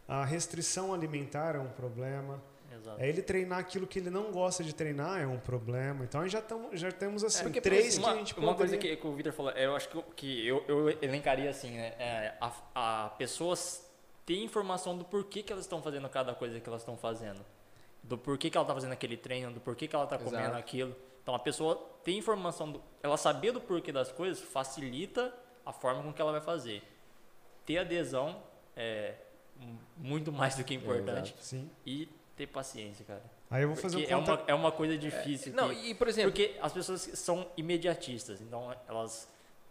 [0.07, 2.41] A restrição alimentar é um problema.
[2.71, 3.01] Exato.
[3.01, 6.03] É ele treinar aquilo que ele não gosta de treinar é um problema.
[6.03, 8.95] Então já, tamo, já temos assim, porque, três uma, que a gente uma coisa poderia...
[8.95, 11.93] que, que o Vitor falou, eu acho que, eu- que eu, eu elencaria assim, né?
[11.99, 12.53] É, a,
[13.05, 13.87] a pessoas
[14.25, 17.43] ter informação do porquê que elas estão fazendo cada coisa que elas estão fazendo.
[18.01, 20.57] Do porquê que ela está fazendo aquele treino, do porquê que ela está comendo Exato.
[20.57, 20.95] aquilo.
[21.21, 25.33] Então a pessoa ter informação, do, ela saber do porquê das coisas facilita
[25.65, 26.81] a forma com que ela vai fazer.
[27.65, 28.41] Ter adesão
[28.75, 29.13] é
[29.97, 31.35] muito mais do que importante.
[31.39, 31.69] Sim.
[31.85, 33.21] E ter paciência, cara.
[33.51, 34.33] Aí eu vou fazer um Porque é, contra...
[34.35, 35.53] uma, é uma coisa difícil.
[35.53, 39.27] Não, que- e por exemplo, porque as pessoas são imediatistas, então elas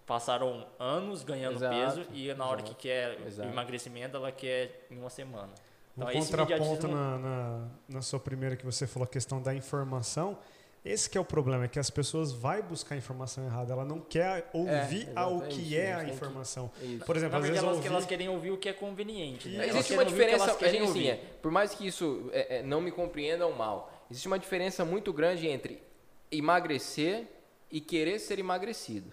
[0.07, 3.49] passaram anos ganhando Exato, peso e na hora exato, que quer exato.
[3.49, 5.53] emagrecimento, ela quer em uma semana.
[5.99, 9.55] Um Então, esse contraponto na, na, na sua primeira que você falou, a questão da
[9.55, 10.39] informação.
[10.85, 13.73] Esse que é o problema, é que as pessoas vão buscar a informação errada.
[13.73, 16.71] Ela não quer ouvir ao exatamente, que é a que- informação.
[16.81, 17.05] isso.
[17.05, 17.89] Por exemplo, Na às vezes elas, ouvir...
[17.89, 19.49] elas querem ouvir o que é conveniente.
[19.49, 19.67] né?
[19.69, 22.63] Existe uma o que diferença, elas querem assim, é, por mais que isso é, é,
[22.63, 25.83] não me compreendam mal, existe uma diferença muito grande entre
[26.31, 27.27] emagrecer
[27.71, 29.13] e querer ser emagrecido.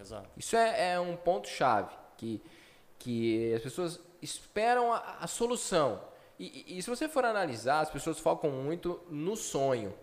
[0.00, 0.28] Exato.
[0.36, 2.40] Isso é, é um ponto chave que
[2.98, 6.00] que as pessoas esperam a, a solução.
[6.38, 9.94] E, e- e se você for analisar, as pessoas focam muito no sonho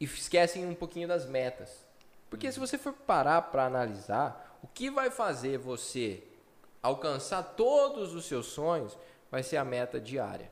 [0.00, 1.84] e esquecem um pouquinho das metas.
[2.28, 6.22] Porque se você for parar para analisar, o que vai fazer você
[6.82, 8.96] alcançar todos os seus sonhos
[9.30, 10.50] vai ser a meta diária.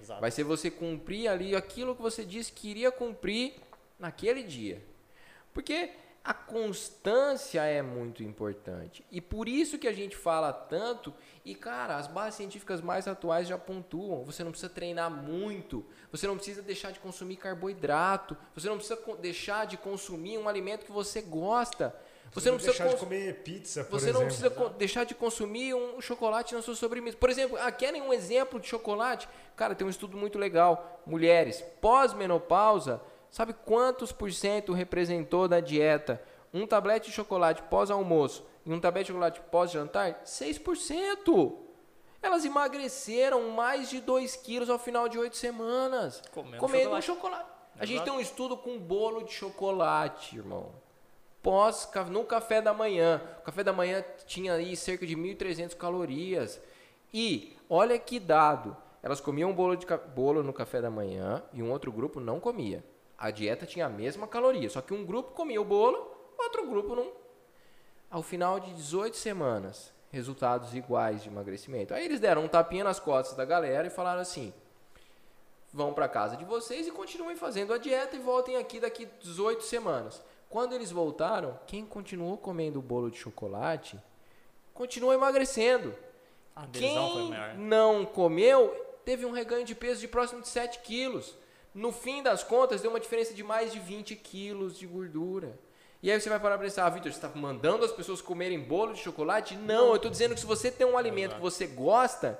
[0.00, 0.20] Exato.
[0.20, 3.54] Vai ser você cumprir ali aquilo que você disse que iria cumprir
[3.98, 4.82] naquele dia.
[5.52, 5.90] Porque
[6.22, 9.04] a constância é muito importante.
[9.10, 11.12] E por isso que a gente fala tanto.
[11.44, 14.24] E, cara, as bases científicas mais atuais já pontuam.
[14.24, 15.84] Você não precisa treinar muito.
[16.10, 18.34] Você não precisa deixar de consumir carboidrato.
[18.54, 21.94] Você não precisa deixar de consumir um alimento que você gosta.
[22.32, 24.26] Você não precisa deixar de comer pizza, por você não exemplo.
[24.26, 27.16] precisa co- deixar de consumir um chocolate na sua sobremesa.
[27.16, 29.28] Por exemplo, ah, querem um exemplo de chocolate?
[29.54, 31.00] Cara, tem um estudo muito legal.
[31.06, 36.20] Mulheres pós-menopausa, sabe quantos por cento representou da dieta
[36.52, 40.22] um tablete de chocolate pós-almoço e um tablete de chocolate pós-jantar?
[40.24, 41.58] 6%!
[42.22, 46.22] Elas emagreceram mais de 2 quilos ao final de 8 semanas.
[46.32, 47.06] Comendo comendo um chocolate.
[47.06, 47.50] chocolate.
[47.78, 50.84] A gente tem um estudo com bolo de chocolate, irmão
[51.44, 53.20] pós no café da manhã.
[53.40, 56.58] O café da manhã tinha aí cerca de 1.300 calorias.
[57.12, 61.62] E olha que dado, elas comiam um bolo, de, bolo no café da manhã e
[61.62, 62.82] um outro grupo não comia.
[63.18, 66.96] A dieta tinha a mesma caloria, só que um grupo comia o bolo, outro grupo
[66.96, 67.12] não.
[68.14, 71.92] Ao final de 18 semanas, resultados iguais de emagrecimento.
[71.92, 74.54] Aí eles deram um tapinha nas costas da galera e falaram assim:
[75.72, 79.64] vão para casa de vocês e continuem fazendo a dieta e voltem aqui daqui 18
[79.64, 80.22] semanas.
[80.48, 84.00] Quando eles voltaram, quem continuou comendo o bolo de chocolate
[84.72, 85.92] continuou emagrecendo.
[86.54, 88.70] A Quem não comeu
[89.04, 91.34] teve um reganho de peso de próximo de 7 quilos.
[91.74, 95.58] No fim das contas, deu uma diferença de mais de 20 quilos de gordura.
[96.04, 98.60] E aí você vai parar para pensar, ah, Vitor, você está mandando as pessoas comerem
[98.60, 99.56] bolo de chocolate?
[99.56, 102.38] Não, eu estou dizendo que se você tem um alimento que você gosta,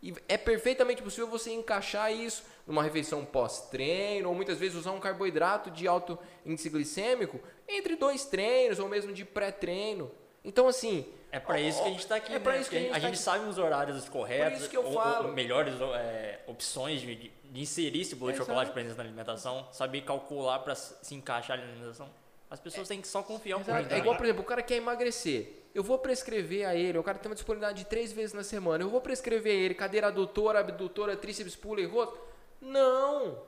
[0.00, 5.00] e é perfeitamente possível você encaixar isso numa refeição pós-treino, ou muitas vezes usar um
[5.00, 10.08] carboidrato de alto índice glicêmico entre dois treinos, ou mesmo de pré-treino.
[10.44, 12.60] Então, assim, É pra isso que a gente tá aqui, É pra né?
[12.60, 14.92] isso que a gente tá gente sabe os horários corretos, Por isso que eu ou-
[14.92, 15.26] falo.
[15.30, 18.46] ou melhores é, opções de, de- de inserir esse bolo de Exato.
[18.48, 22.08] chocolate presente na alimentação, saber calcular se se encaixar na alimentação.
[22.50, 23.92] As pessoas têm que só confiar um pouquinho.
[23.92, 25.52] É igual, por exemplo, o cara quer emagrecer.
[25.72, 28.82] Eu vou prescrever a ele, o cara tem uma disponibilidade de três vezes na semana.
[28.82, 32.18] Eu vou prescrever a ele cadeira adutora, abdutora, tríceps, pulo e rosto.
[32.60, 33.38] Não!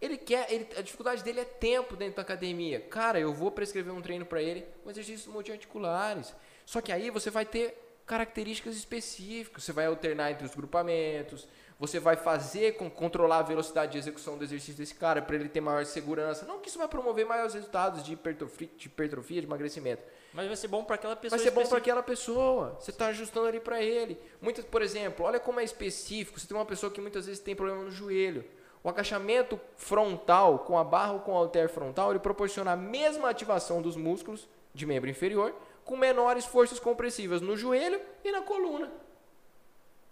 [0.00, 2.80] Ele quer, ele- a dificuldade dele é tempo dentro da academia.
[2.80, 6.32] Cara, eu vou prescrever um treino para ele com exercícios multiarticulares.
[6.64, 7.76] Só que aí você vai ter
[8.06, 9.64] características específicas.
[9.64, 11.48] Você vai alternar entre os grupamentos.
[11.78, 15.46] Você vai fazer com controlar a velocidade de execução do exercício desse cara para ele
[15.48, 16.46] ter maior segurança.
[16.46, 20.02] Não que isso vai promover maiores resultados de hipertrofia, de, hipertrofia, de emagrecimento.
[20.32, 22.76] Mas vai ser bom pra aquela pessoa Vai ser bom para aquela pessoa.
[22.80, 24.18] Você está ajustando ali para ele.
[24.40, 26.40] Muitas, por exemplo, olha como é específico.
[26.40, 28.42] Você tem uma pessoa que muitas vezes tem problema no joelho.
[28.82, 33.28] O agachamento frontal com a barra ou com o halter frontal, ele proporciona a mesma
[33.28, 35.54] ativação dos músculos de membro inferior
[35.84, 38.90] com menores forças compressivas no joelho e na coluna.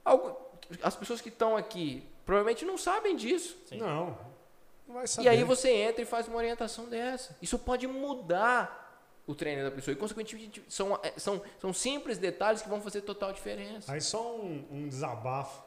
[0.04, 0.43] Algo-
[0.82, 3.56] as pessoas que estão aqui provavelmente não sabem disso.
[3.66, 3.78] Sim.
[3.78, 4.16] Não,
[4.86, 5.26] não vai saber.
[5.26, 7.36] E aí você entra e faz uma orientação dessa.
[7.42, 8.82] Isso pode mudar
[9.26, 9.92] o treino da pessoa.
[9.92, 13.92] E, consequentemente, são, é, são, são simples detalhes que vão fazer total diferença.
[13.92, 15.62] Aí só um, um desabafo.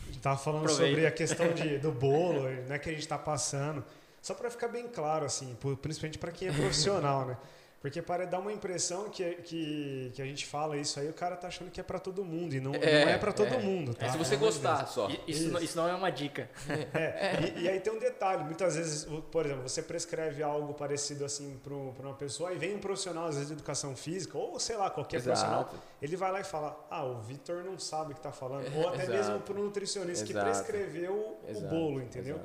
[0.00, 0.90] A gente tava falando Aproveita.
[0.90, 3.84] sobre a questão de, do bolo, né, que a gente está passando.
[4.20, 7.36] Só para ficar bem claro, assim, por- principalmente para quem é profissional, né?
[7.82, 11.36] Porque para dar uma impressão que, que, que a gente fala isso aí, o cara
[11.36, 12.54] tá achando que é para todo mundo.
[12.54, 13.58] E não É, não é para todo é.
[13.58, 14.06] mundo, tá?
[14.06, 14.90] É se você gostar Deus.
[14.90, 15.10] só.
[15.10, 16.48] I- Isso, não- isso não é uma dica.
[16.94, 21.24] É, E, e aí tem um detalhe, muitas vezes, por exemplo, você prescreve algo parecido
[21.24, 24.76] assim para uma pessoa e vem um profissional, às vezes de educação física, ou sei
[24.76, 25.36] lá, qualquer Exato.
[25.40, 28.72] profissional, ele vai lá e fala, ah, o Vitor não sabe o que está falando.
[28.76, 29.10] Ou até Exato.
[29.18, 30.38] mesmo para o nutricionista Exato.
[30.46, 32.38] que prescreveu o bolo, entendeu?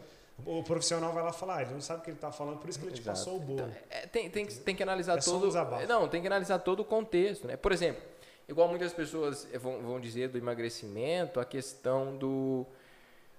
[0.46, 2.70] O profissional vai lá falar, ah, ele não sabe o que ele está falando, por
[2.70, 3.18] isso que ele te Exato.
[3.18, 3.72] passou o bolo.
[3.90, 5.52] É, tem, tem, que- tem que analisar É um todo.
[5.88, 7.58] Não, tem que analisar todo o contexto, né?
[7.58, 8.02] Por exemplo,
[8.48, 12.66] igual muitas pessoas vão, vão dizer do emagrecimento, a questão do,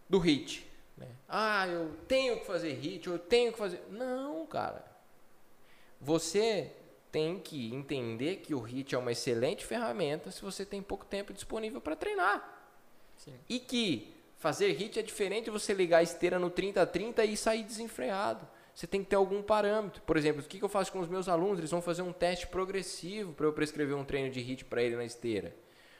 [0.08, 0.66] do HIT.
[0.96, 1.06] Né?
[1.28, 3.80] Ah, eu tenho que fazer HIT, eu tenho que fazer.
[3.90, 4.84] Não, cara.
[6.00, 6.72] Você
[7.10, 11.32] tem que entender que o HIT é uma excelente ferramenta se você tem pouco tempo
[11.32, 12.56] disponível para treinar.
[13.16, 13.34] Sim.
[13.48, 17.64] E que fazer HIT é diferente de você ligar a esteira no 30-30 e sair
[17.64, 18.46] desenfreado.
[18.74, 20.00] Você tem que ter algum parâmetro.
[20.02, 21.58] Por exemplo, o que eu faço com os meus alunos?
[21.58, 24.94] Eles vão fazer um teste progressivo para eu prescrever um treino de HIT para ele
[24.94, 25.54] na esteira.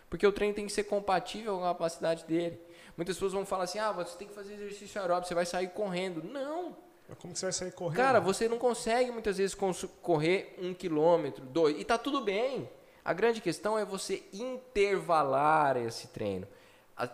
[0.08, 2.58] Porque o treino tem que ser compatível com a capacidade dele.
[2.96, 5.68] Muitas pessoas vão falar assim: ah, você tem que fazer exercício aeróbico, você vai sair
[5.68, 6.22] correndo.
[6.22, 6.76] Não!
[7.08, 7.96] Mas como que você vai sair correndo?
[7.96, 9.56] Cara, você não consegue muitas vezes
[10.00, 12.70] correr um quilômetro, dois, e tá tudo bem.
[13.04, 16.46] A grande questão é você intervalar esse treino.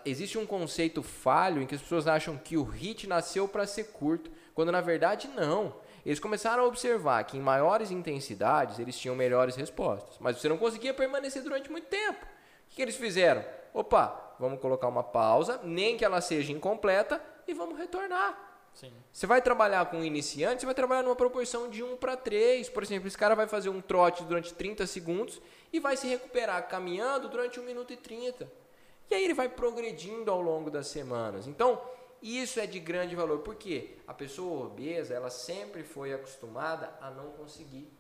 [0.05, 3.85] Existe um conceito falho em que as pessoas acham que o HIT nasceu para ser
[3.85, 5.77] curto, quando na verdade não.
[6.05, 10.59] Eles começaram a observar que em maiores intensidades eles tinham melhores respostas, mas você não
[10.59, 12.25] conseguia permanecer durante muito tempo.
[12.25, 13.45] O que que eles fizeram?
[13.73, 18.53] Opa, vamos colocar uma pausa, nem que ela seja incompleta, e vamos retornar.
[18.75, 18.93] Sim.
[19.13, 22.69] Você vai trabalhar com um iniciante, você vai trabalhar numa proporção de 1 para 3.
[22.71, 25.41] Por exemplo, esse cara vai fazer um trote durante 30 segundos
[25.73, 28.64] e vai se recuperar caminhando durante 1 minuto e 30.
[29.11, 31.47] E aí ele vai progredindo ao longo das semanas.
[31.47, 31.81] Então,
[32.23, 33.41] isso é de grande valor.
[33.41, 33.97] Por quê?
[34.07, 37.93] A pessoa obesa, ela sempre foi acostumada a não conseguir.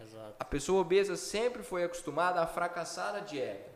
[0.00, 0.34] Exato.
[0.38, 3.72] A pessoa obesa sempre foi acostumada a fracassar na dieta.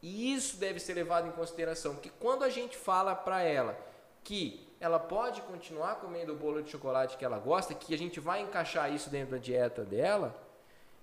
[0.00, 3.78] E isso deve ser levado em consideração, porque quando a gente fala para ela
[4.22, 8.20] que ela pode continuar comendo o bolo de chocolate que ela gosta, que a gente
[8.20, 10.36] vai encaixar isso dentro da dieta dela,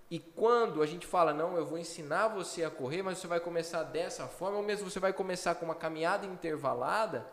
[0.09, 3.39] e quando a gente fala, não, eu vou ensinar você a correr, mas você vai
[3.39, 7.25] começar dessa forma, ou mesmo você vai começar com uma caminhada intervalada,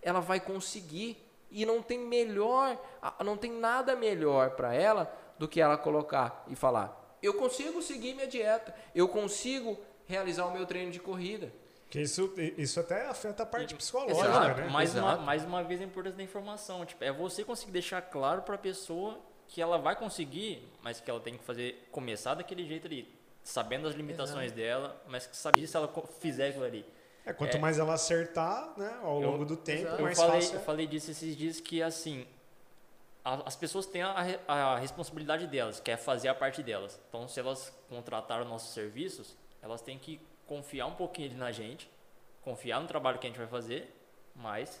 [0.00, 1.20] ela vai conseguir.
[1.50, 2.76] E não tem melhor,
[3.24, 8.14] não tem nada melhor para ela do que ela colocar e falar: eu consigo seguir
[8.14, 11.52] minha dieta, eu consigo realizar o meu treino de corrida.
[11.90, 14.60] Que isso, isso até afeta a parte E- psicológica, Exato.
[14.62, 14.68] né?
[14.68, 16.84] Mais uma, mais uma vez a importância da informação.
[16.84, 21.10] Tipo, é você conseguir deixar claro para a pessoa que ela vai conseguir, mas que
[21.10, 25.66] ela tem que fazer começar daquele jeito ali, sabendo as limitações dela, mas que saber
[25.66, 26.84] se ela fizer aquilo ali.
[27.26, 27.60] É, quanto É.
[27.60, 29.96] mais ela acertar, né, ao Eu- longo do tempo, Exato.
[29.96, 30.54] Eu mais falei, fácil.
[30.56, 30.64] eu é.
[30.64, 32.26] falei disso esses dias que assim,
[33.24, 34.14] a- as pessoas têm a,
[34.46, 37.00] a responsabilidade delas, que é fazer a parte delas.
[37.08, 41.88] Então, se elas contrataram nossos serviços, elas têm que confiar um pouquinho ali na gente,
[42.42, 43.90] confiar no trabalho que a gente vai fazer,
[44.34, 44.78] mas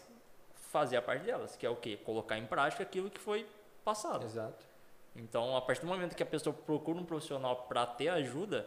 [0.70, 1.96] fazer a parte delas, que é o quê?
[2.04, 3.46] Colocar em prática aquilo que foi
[3.84, 4.24] passado.
[4.24, 4.64] Exato.
[5.14, 8.66] Então, a partir do momento que a pessoa procura um profissional para ter ajuda,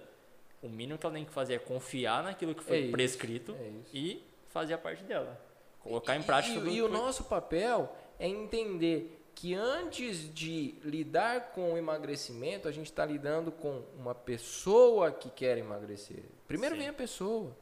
[0.61, 3.55] o mínimo que ela tem que fazer é confiar naquilo que foi É isso, prescrito
[3.59, 5.39] é e fazer a parte dela.
[5.81, 11.51] Colocar em prática E, tudo e o nosso papel é entender que antes de lidar
[11.51, 16.23] com o emagrecimento, a gente está lidando com uma pessoa que quer emagrecer.
[16.47, 16.81] Primeiro Sim.
[16.81, 17.55] vem a pessoa.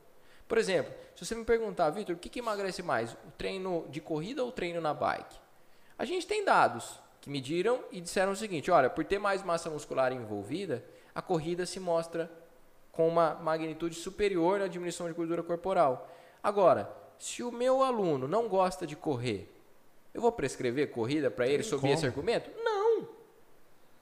[0.48, 3.14] Por exemplo, se você me perguntar, Vitor, o que, que emagrece mais?
[3.14, 5.36] O treino de corrida ou o treino na bike?
[5.98, 9.68] A gente tem dados que mediram e disseram o seguinte: olha, por ter mais massa
[9.68, 12.32] muscular envolvida, a corrida se mostra
[12.92, 16.08] com uma magnitude superior na diminuição de gordura corporal.
[16.44, 19.52] Agora, se o meu aluno não gosta de correr,
[20.14, 22.48] eu vou prescrever corrida para ele sob esse argumento?
[22.64, 23.08] Não.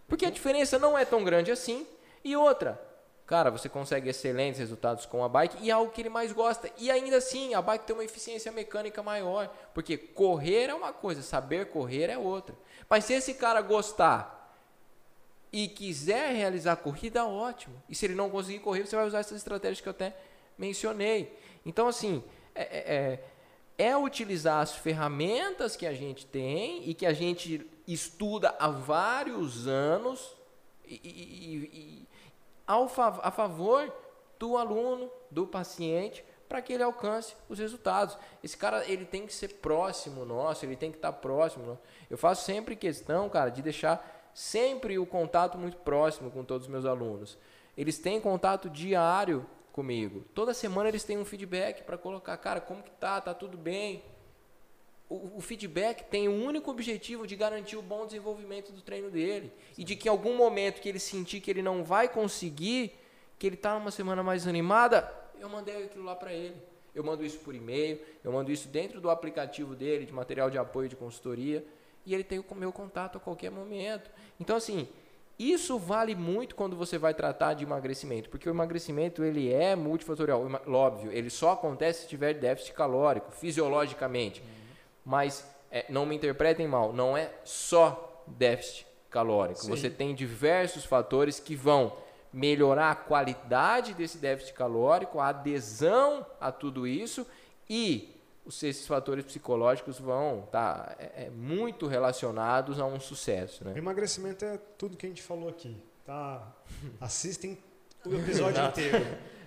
[0.05, 1.87] Porque a diferença não é tão grande assim.
[2.25, 2.79] E outra,
[3.25, 6.69] cara, você consegue excelentes resultados com a bike e é algo que ele mais gosta.
[6.77, 9.47] E ainda assim, a bike tem uma eficiência mecânica maior.
[9.73, 12.55] Porque correr é uma coisa, saber correr é outra.
[12.89, 14.41] Mas se esse cara gostar
[15.51, 17.81] e quiser realizar a corrida, ótimo.
[17.87, 20.15] E se ele não conseguir correr, você vai usar essas estratégias que eu até
[20.57, 21.37] mencionei.
[21.65, 22.23] Então, assim,
[22.55, 22.95] é, é,
[23.77, 28.67] é- é utilizar as ferramentas que a gente tem e que a gente estuda há
[28.69, 30.35] vários anos
[30.85, 32.07] e, e- e-
[32.65, 32.89] ao
[33.21, 33.91] a favor
[34.39, 38.17] do aluno, do paciente, para que ele alcance os resultados.
[38.43, 41.65] Esse cara, ele tem que ser próximo nosso, ele tem que estar próximo.
[41.65, 41.81] nosso.
[42.09, 46.71] Eu faço sempre questão, cara, de deixar sempre o contato muito próximo com todos os
[46.71, 47.37] meus alunos.
[47.75, 50.23] Eles têm contato diário comigo.
[50.33, 53.19] Toda semana eles têm um feedback para colocar, cara, como que tá?
[53.19, 54.03] Tá tudo bem?
[55.13, 59.51] O, o, feedback tem o único objetivo de garantir o bom desenvolvimento do treino dele.
[59.77, 62.93] E de que em algum momento que ele sentir que ele não vai conseguir,
[63.37, 66.55] que ele está numa semana mais animada, eu mandei aquilo lá para ele.
[66.95, 70.57] Eu mando isso por e-mail, eu mando isso dentro do aplicativo dele, de material de
[70.57, 71.65] apoio de consultoria,
[72.05, 74.11] e ele tem o meu contato a qualquer momento.
[74.39, 74.87] Então, assim,
[75.37, 80.47] isso vale muito quando você vai tratar de emagrecimento, porque o emagrecimento ele é multifatorial.
[80.67, 84.41] Óbvio, ele só acontece se tiver déficit calórico, fisiologicamente.
[84.41, 84.62] Uhum.
[85.05, 89.61] Mas é, não me interpretem mal, não é só déficit calórico.
[89.61, 89.69] Sim.
[89.69, 91.95] Você tem diversos fatores que vão
[92.31, 97.27] melhorar a qualidade desse déficit calórico, a adesão a tudo isso
[97.69, 98.09] e
[98.47, 103.63] esses fatores psicológicos vão estar tá, é, é, muito relacionados a um sucesso.
[103.63, 103.77] Né?
[103.77, 105.77] Emagrecimento é tudo que a gente falou aqui.
[106.05, 106.51] Tá?
[106.99, 107.57] Assistem
[108.05, 109.05] o episódio inteiro.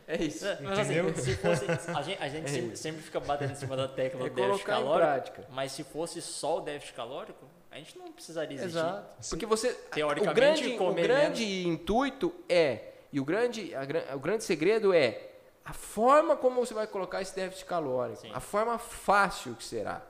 [0.09, 0.45] É isso.
[0.63, 3.77] Mas, assim, se fosse, a gente, a gente é sempre, sempre, fica batendo em cima
[3.77, 5.43] da tecla é do déficit calórico.
[5.51, 8.79] Mas se fosse só o déficit calórico, a gente não precisaria existir.
[8.79, 9.29] Exato.
[9.29, 9.73] Porque você.
[9.73, 15.31] Teoricamente, o grande, o grande intuito é, e o grande, a, o grande segredo é
[15.65, 18.31] a forma como você vai colocar esse déficit calórico, Sim.
[18.33, 20.01] a forma fácil que será.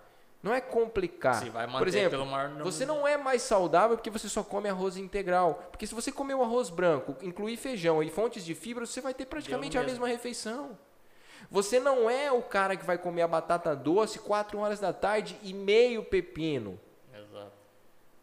[0.47, 1.43] Não é complicar.
[1.43, 2.25] Sim, Por exemplo,
[2.63, 5.67] você não é mais saudável porque você só come arroz integral.
[5.73, 9.13] Porque se você comer o arroz branco, incluir feijão e fontes de fibra, você vai
[9.13, 10.79] ter praticamente a mesma refeição.
[11.51, 15.37] Você não é o cara que vai comer a batata doce 4 horas da tarde
[15.43, 16.79] e meio pepino.
[17.13, 17.53] Exato.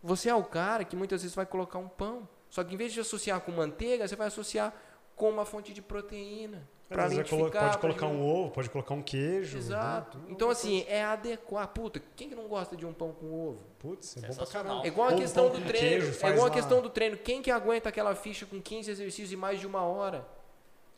[0.01, 2.27] Você é o cara que muitas vezes vai colocar um pão.
[2.49, 4.73] Só que em vez de associar com manteiga, você vai associar
[5.15, 9.57] com uma fonte de proteína para Pode colocar um ovo, pode colocar um queijo.
[9.57, 10.17] Exato.
[10.19, 10.25] Né?
[10.29, 11.67] Então, assim, é adequar.
[11.69, 13.61] Puta, quem que não gosta de um pão com ovo?
[13.79, 14.83] Putz, é bom pra caramba.
[14.83, 16.13] É igual a questão do treino.
[16.21, 17.17] É igual a questão do treino.
[17.17, 20.25] Quem que aguenta aquela ficha com 15 exercícios e mais de uma hora?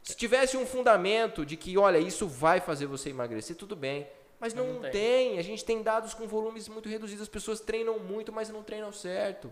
[0.04, 4.08] Se tivesse um fundamento de que, olha, isso vai fazer você emagrecer, tudo bem.
[4.40, 4.92] Mas não, não tem.
[4.92, 5.40] tem.
[5.40, 7.24] A gente tem dados com volumes muito reduzidos.
[7.24, 9.52] As pessoas treinam muito, mas não treinam certo.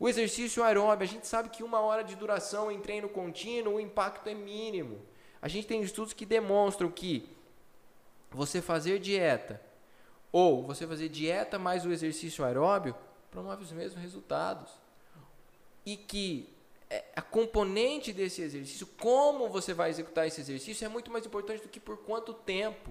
[0.00, 3.80] O exercício aeróbio, a gente sabe que uma hora de duração em treino contínuo, o
[3.80, 4.98] impacto é mínimo.
[5.42, 7.28] A gente tem estudos que demonstram que
[8.30, 9.60] você fazer dieta
[10.32, 12.96] ou você fazer dieta mais o exercício aeróbio
[13.30, 14.72] promove os mesmos resultados.
[15.84, 16.48] E que
[16.88, 21.62] é, a componente desse exercício, como você vai executar esse exercício, é muito mais importante
[21.62, 22.90] do que por quanto tempo.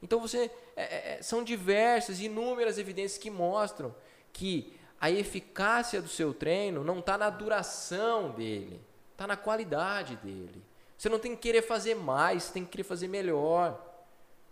[0.00, 3.92] Então você é, é, é são diversas, inúmeras evidências que mostram
[4.32, 8.80] que a eficácia do seu treino não está na duração dele,
[9.12, 10.62] está na qualidade dele.
[10.96, 13.86] Você não tem que querer fazer mais, você tem que querer fazer melhor.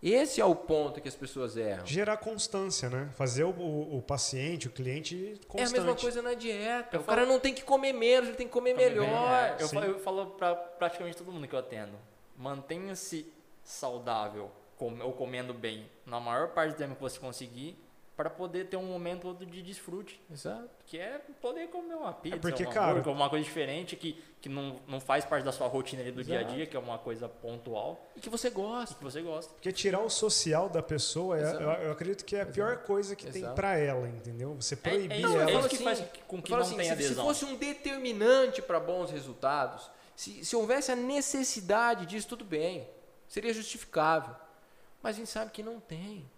[0.03, 1.85] Esse é o ponto que as pessoas erram.
[1.85, 3.11] Gerar constância, né?
[3.15, 5.77] Fazer o, o, o paciente, o cliente constante.
[5.77, 6.97] É a mesma coisa na dieta.
[6.97, 7.19] Eu o falo...
[7.19, 9.57] cara não tem que comer menos, ele tem que comer melhor.
[9.59, 9.63] É.
[9.63, 11.99] Eu, falo, eu falo para praticamente todo mundo que eu atendo.
[12.37, 13.31] Mantenha-se
[13.63, 17.77] saudável ou comendo bem na maior parte do tempo que você conseguir
[18.19, 20.21] para poder ter um momento de desfrute.
[20.29, 20.69] Exato.
[20.85, 24.21] Que é poder comer uma pizza, é porque, uma cara, hambúrguer, uma coisa diferente que,
[24.41, 26.25] que não, não faz parte da sua rotina do Exato.
[26.25, 28.05] dia a dia, que é uma coisa pontual.
[28.17, 28.97] E que você gosta.
[28.97, 29.55] que você gosta.
[29.55, 33.15] Porque tirar o social da pessoa, é, eu, eu, acredito que é a pior coisa
[33.15, 33.47] que Exato.
[33.47, 34.53] tem para ela, entendeu?
[34.57, 35.51] Você proibir é, é isso, ela.
[35.53, 38.61] É isso que assim, faz com que não assim, tenha se, se fosse um determinante
[38.61, 42.85] para bons resultados, se, se houvesse a necessidade disso, tudo bem.
[43.29, 44.35] Seria justificável.
[45.01, 46.29] Mas a gente sabe que não tem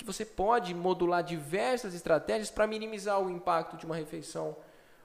[0.00, 4.56] que você pode modular diversas estratégias para minimizar o impacto de uma refeição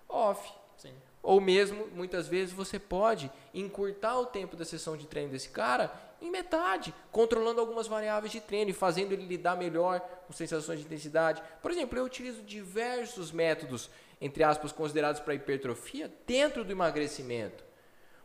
[0.07, 0.53] off.
[0.77, 0.93] Sim.
[1.21, 5.91] Ou mesmo, muitas vezes, você pode encurtar o tempo da sessão de treino desse cara
[6.21, 10.85] em metade, controlando algumas variáveis de treino e fazendo ele lidar melhor com sensações de
[10.85, 11.43] intensidade.
[11.61, 13.89] Por exemplo, eu utilizo diversos métodos,
[14.21, 17.65] entre aspas, considerados para hipertrofia, dentro do emagrecimento.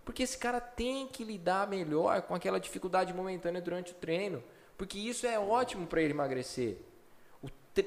[0.04, 4.40] Porque esse cara tem que lidar melhor com aquela dificuldade momentânea durante o treino
[4.80, 6.78] porque isso é ótimo para ele emagrecer.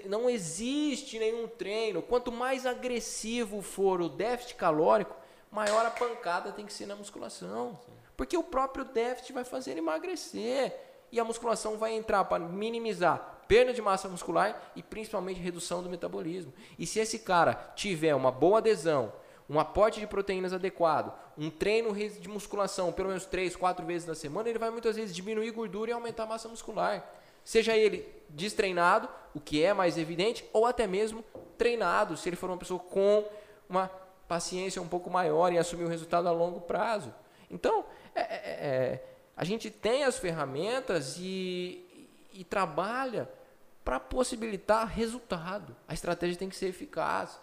[0.05, 2.03] Não existe nenhum treino.
[2.03, 5.15] Quanto mais agressivo for o déficit calórico,
[5.49, 7.79] maior a pancada tem que ser na musculação.
[8.15, 10.79] Porque o próprio déficit vai fazer ele emagrecer.
[11.11, 15.89] E a musculação vai entrar para minimizar perda de massa muscular e principalmente redução do
[15.89, 16.53] metabolismo.
[16.77, 19.11] E se esse cara tiver uma boa adesão,
[19.49, 24.15] um aporte de proteínas adequado, um treino de musculação pelo menos 3, 4 vezes na
[24.15, 27.03] semana, ele vai muitas vezes diminuir gordura e aumentar a massa muscular.
[27.43, 31.23] Seja ele destreinado, o que é mais evidente, ou até mesmo
[31.57, 33.25] treinado, se ele for uma pessoa com
[33.69, 33.89] uma
[34.27, 37.13] paciência um pouco maior em assumir o resultado a longo prazo.
[37.51, 37.85] Então,
[38.15, 39.03] é, é, é,
[39.35, 43.29] a gente tem as ferramentas e, e trabalha
[43.83, 45.75] para possibilitar resultado.
[45.87, 47.39] A estratégia tem que ser eficaz.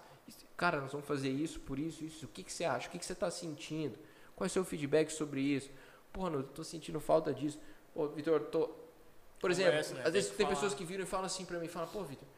[0.61, 2.27] Cara, nós vamos fazer isso, por isso, isso.
[2.27, 2.87] O que, que você acha?
[2.87, 3.99] O que, que você está sentindo?
[4.37, 5.71] Qual é o seu feedback sobre isso?
[6.13, 7.59] Pô, eu tô sentindo falta disso.
[7.95, 8.69] Pô, Vitor, tô...
[9.39, 10.03] Por exemplo, Conversa, né?
[10.05, 12.05] às vezes Tem que tem pessoas que viram e falam assim pra mim, falam, pô,
[12.05, 12.29] Vitor,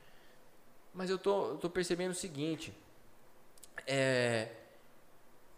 [0.94, 2.72] mas eu tô, eu tô percebendo o seguinte,
[3.88, 4.50] é,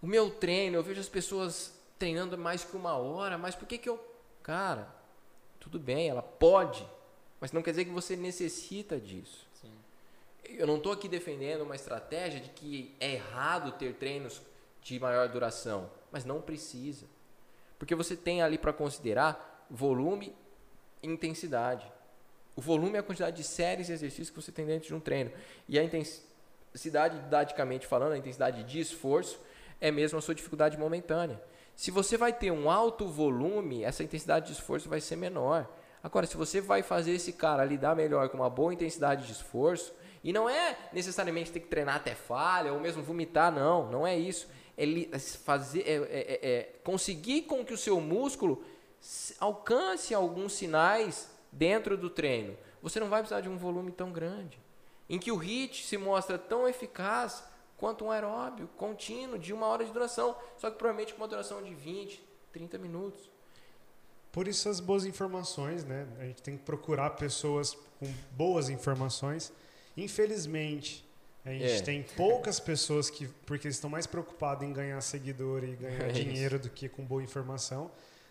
[0.00, 3.76] o meu treino, eu vejo as pessoas treinando mais que uma hora, mas por que
[3.76, 4.02] que eu,
[4.42, 4.88] cara,
[5.60, 6.88] tudo bem, ela pode,
[7.38, 9.46] mas não quer dizer que você necessita disso.
[10.48, 14.42] Eu não estou aqui defendendo uma estratégia de que é errado ter treinos
[14.82, 17.06] de maior duração, mas não precisa.
[17.78, 20.34] Porque você tem ali para considerar volume
[21.02, 21.90] e intensidade.
[22.56, 25.00] O volume é a quantidade de séries e exercícios que você tem dentro de um
[25.00, 25.32] treino.
[25.68, 29.40] E a intensidade, didaticamente falando, a intensidade de esforço
[29.80, 31.42] é mesmo a sua dificuldade momentânea.
[31.74, 35.68] Se você vai ter um alto volume, essa intensidade de esforço vai ser menor.
[36.02, 39.92] Agora, se você vai fazer esse cara lidar melhor com uma boa intensidade de esforço,
[40.24, 44.18] e não é necessariamente ter que treinar até falha ou mesmo vomitar, não, não é
[44.18, 44.48] isso.
[44.76, 46.00] É é fazer, é, é-
[46.42, 48.64] é- é conseguir com que o seu músculo
[49.38, 52.56] alcance alguns sinais dentro do treino.
[52.82, 54.58] Você não vai precisar de um volume tão grande,
[55.08, 57.44] em que o HIIT se mostra tão eficaz
[57.76, 61.62] quanto um aeróbio contínuo de uma hora de duração, só que provavelmente com uma duração
[61.62, 63.30] de 20, 30 minutos.
[64.32, 66.08] Por isso as boas informações, né?
[66.18, 69.52] A gente tem que procurar pessoas com boas informações.
[69.96, 71.04] Infelizmente,
[71.44, 71.80] a gente É.
[71.82, 76.12] tem poucas pessoas que, porque eles estão mais preocupados em ganhar seguidor e ganhar É
[76.12, 77.90] dinheiro do que com boa informação.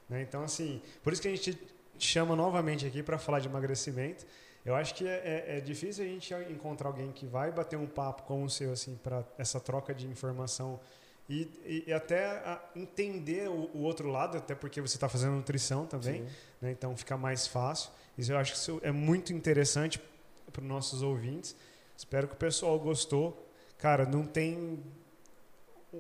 [0.10, 0.22] Né?
[0.22, 1.54] Então, assim, por isso que a gente
[1.98, 4.26] te chama novamente aqui para falar de emagrecimento.
[4.66, 7.86] Eu acho que é, é- é difícil a gente encontrar alguém que vai bater um
[7.86, 10.80] papo como o seu, assim, para essa troca de informação
[11.30, 12.42] e, e- e até
[12.76, 16.26] entender o, o outro lado, até porque você está fazendo nutrição também,
[16.62, 16.72] né?
[16.72, 17.92] então fica mais fácil.
[18.18, 20.02] Isso eu acho que isso é muito interessante
[20.54, 21.56] para os nossos ouvintes.
[21.98, 23.46] Espero que o pessoal gostou.
[23.78, 24.80] Cara, não tem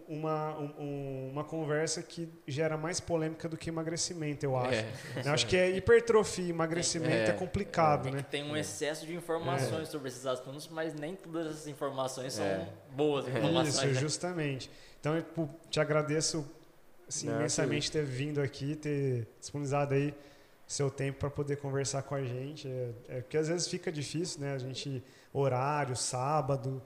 [0.07, 4.73] uma, um- uma conversa que gera mais polêmica do que emagrecimento, eu acho.
[4.79, 4.87] É.
[5.23, 8.25] Eu acho que é hipertrofia, emagrecimento é, É, complicado, É que né?
[8.29, 12.67] tem um excesso de informações sobre esses assuntos, mas nem todas essas informações são É.
[12.95, 13.75] boas informações.
[13.75, 13.93] Isso, né?
[13.93, 14.71] justamente.
[14.99, 16.49] Então, eu pô, te agradeço
[17.07, 20.13] assim, Não, que imensamente ter vindo aqui, ter disponibilizado aí
[20.67, 22.67] seu tempo para poder conversar com a gente.
[22.67, 24.53] É, é porque às vezes fica difícil, né?
[24.53, 25.03] A gente
[25.33, 26.81] horário, sábado.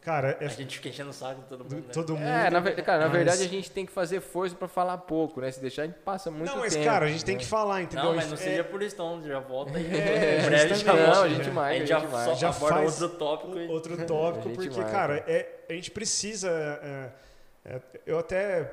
[0.00, 1.68] Cara, é A gente fica enchendo o saco de todo mundo.
[1.70, 1.92] do- né?
[1.92, 2.26] todo mundo.
[2.28, 4.98] É, na, ver- cara, na Mas- verdade a gente tem que fazer força para falar
[4.98, 5.50] pouco, né?
[5.50, 6.84] Se deixar a gente passa muito não, mas tempo.
[6.84, 7.40] cara, a gente tem né?
[7.40, 8.04] que falar, entendeu?
[8.04, 9.20] Não, mas não É- seja por isso, então.
[9.26, 10.92] Já volta e É, em breve já.
[10.94, 12.34] Não, a gente já- A gente a já, gente só.
[12.34, 13.58] Já faz outro tópico.
[13.58, 14.90] e- outro tópico, porque, marca.
[14.92, 16.50] cara, é, a gente precisa.
[16.50, 17.10] é,
[17.64, 18.70] é, eu até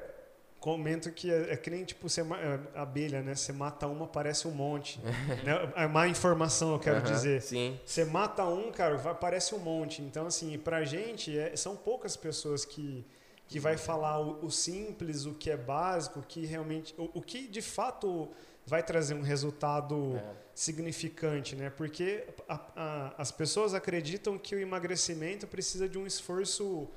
[0.64, 3.36] comento que é, é que nem tipo você, é, abelha, né?
[3.36, 4.98] Você mata uma, parece um monte.
[5.44, 5.74] né?
[5.76, 7.42] É má informação, eu quero dizer.
[7.42, 7.78] Sim.
[7.86, 10.02] Você mata um, cara, vai, parece um monte.
[10.02, 13.06] Então, assim, pra gente, é- são poucas pessoas que,
[13.46, 16.96] que vai falar o, o simples, o que é básico, o que realmente.
[16.98, 18.30] O, o que de fato
[18.66, 20.24] vai trazer um resultado É.
[20.56, 21.70] significante, né?
[21.72, 26.88] Porque a- a- as pessoas acreditam que o emagrecimento precisa de um esforço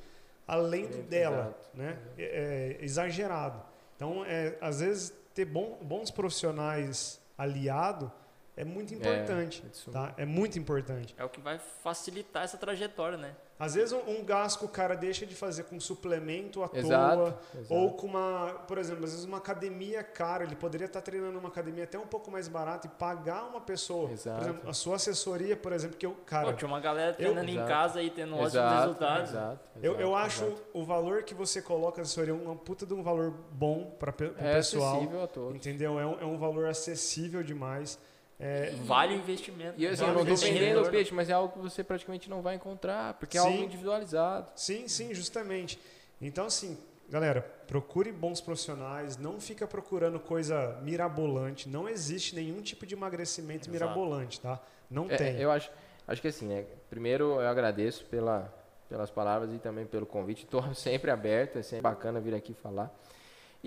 [0.47, 1.99] além do dela, né?
[2.19, 3.63] É, é exagerado.
[3.97, 8.11] Então, é, às vezes ter bom- bons profissionais aliado
[8.57, 10.15] é muito importante, isso tá?
[10.17, 11.15] É muito importante.
[11.19, 13.35] É o que vai facilitar essa trajetória, né?
[13.59, 17.17] Às vezes um, um gasto que o cara deixa de fazer com suplemento à Exato,
[17.17, 17.75] toa, exato.
[17.75, 21.49] ou com uma, por exemplo, às vezes uma academia cara, ele poderia estar treinando numa
[21.49, 24.39] academia até um pouco mais barata e pagar uma pessoa, Exato.
[24.39, 27.49] por exemplo, a sua assessoria, por exemplo, que eu, cara, Pô, tinha uma galera treinando
[27.49, 27.69] em Exato.
[27.69, 29.31] casa e tendo ótimos resultados.
[29.31, 30.63] Exato, eu, exato, eu acho exato.
[30.75, 34.35] o valor que você coloca na assessoria uma puta de um valor bom para o
[34.39, 35.57] é pessoal, acessível a todos.
[35.57, 35.99] entendeu?
[35.99, 37.99] É um, é um valor acessível demais.
[38.39, 39.75] É, Vale o investimento.
[39.79, 42.29] E assim, Vale eu não estou vendendo o peixe, mas é algo que você praticamente
[42.29, 43.47] não vai encontrar, porque é Sim.
[43.49, 44.51] algo individualizado.
[44.55, 45.79] Sim, sim, justamente.
[46.21, 46.77] Então, assim,
[47.09, 51.69] galera, procure bons profissionais, não fica procurando coisa mirabolante.
[51.69, 53.73] Não existe nenhum tipo de emagrecimento Exato.
[53.73, 54.61] mirabolante, tá?
[54.91, 55.41] Não É, tem.
[55.41, 55.71] eu acho,
[56.07, 56.65] acho que assim, né?
[56.91, 58.53] Primeiro eu agradeço pela,
[58.89, 60.45] pelas palavras e também pelo convite.
[60.47, 62.95] Estou sempre aberto, é sempre bacana vir aqui falar.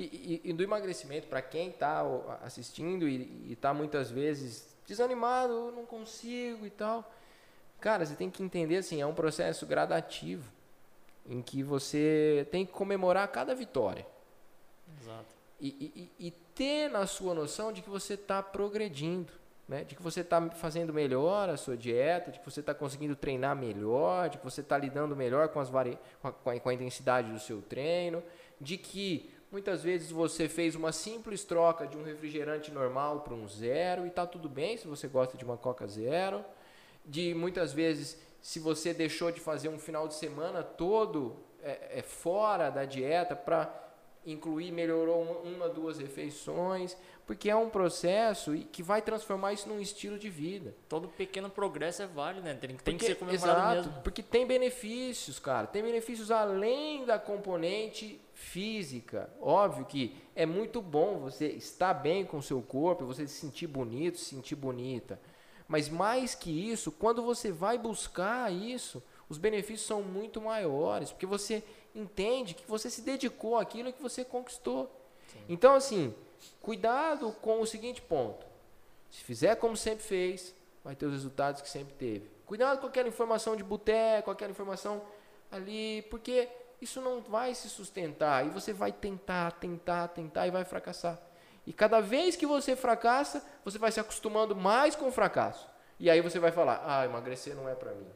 [0.01, 2.01] E, e- e do emagrecimento, para quem está
[2.43, 7.11] assistindo e está muitas vezes desanimado, "Eu não consigo e tal.
[7.81, 10.49] Cara, você tem que entender assim, é um processo gradativo
[11.25, 14.05] em que você tem que comemorar cada vitória.
[15.01, 15.25] Exato.
[15.59, 15.67] E,
[16.19, 19.31] e- e- ter na sua noção de que você está progredindo,
[19.67, 19.83] né?
[19.85, 23.55] de que você está fazendo melhor a sua dieta, de que você está conseguindo treinar
[23.55, 25.97] melhor, de que você está lidando melhor com, as vari...
[26.21, 28.21] com a- com a intensidade do seu treino,
[28.59, 33.47] de que muitas vezes você fez uma simples troca de um refrigerante normal para um
[33.47, 36.43] zero e está tudo bem se você gosta de uma Coca Zero,
[37.05, 42.01] de muitas vezes se você deixou de fazer um final de semana todo é, é,
[42.01, 43.87] fora da dieta para
[44.25, 46.95] incluir, melhorou uma, uma, duas refeições,
[47.25, 50.75] porque é um processo que vai transformar isso num estilo de vida.
[50.87, 52.53] Todo pequeno progresso é válido, né?
[52.53, 54.03] Tem, tem porque, que ser comemorado exato, mesmo.
[54.03, 55.67] Porque tem benefícios, cara.
[55.67, 59.29] Tem benefícios além da componente física.
[59.41, 63.67] Óbvio que é muito bom você estar bem com o seu corpo, você se sentir
[63.67, 65.19] bonito, se sentir bonita.
[65.67, 71.25] Mas mais que isso, quando você vai buscar isso, os benefícios são muito maiores, porque
[71.25, 71.61] você
[71.93, 74.89] entende que você se dedicou àquilo que você conquistou.
[75.27, 75.39] Sim.
[75.49, 76.15] Então, assim,
[76.61, 78.47] cuidado com o seguinte ponto.
[79.11, 82.31] Se fizer como sempre fez, vai ter os resultados que sempre teve.
[82.45, 85.01] Cuidado com aquela informação de boteco, aquela informação
[85.51, 86.47] ali, porque
[86.81, 88.45] isso não vai se sustentar.
[88.45, 91.19] E você vai tentar, tentar, tentar e vai fracassar.
[91.65, 95.67] E cada vez que você fracassa, você vai se acostumando mais com o fracasso.
[95.99, 98.07] E aí você vai falar: ah, emagrecer não é para mim.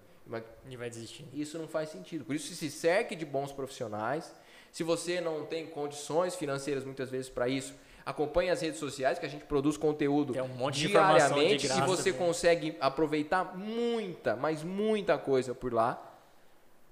[0.67, 1.27] E vai desistir.
[1.33, 2.23] Isso não faz sentido.
[2.23, 4.33] Por isso, se cerque de bons profissionais.
[4.71, 9.25] Se você não tem condições financeiras muitas vezes para isso, acompanhe as redes sociais que
[9.25, 12.27] a gente produz conteúdo um monte diariamente de graça, e você também.
[12.27, 16.12] consegue aproveitar muita, mas muita coisa por lá.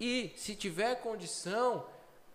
[0.02, 1.86] E se tiver condição,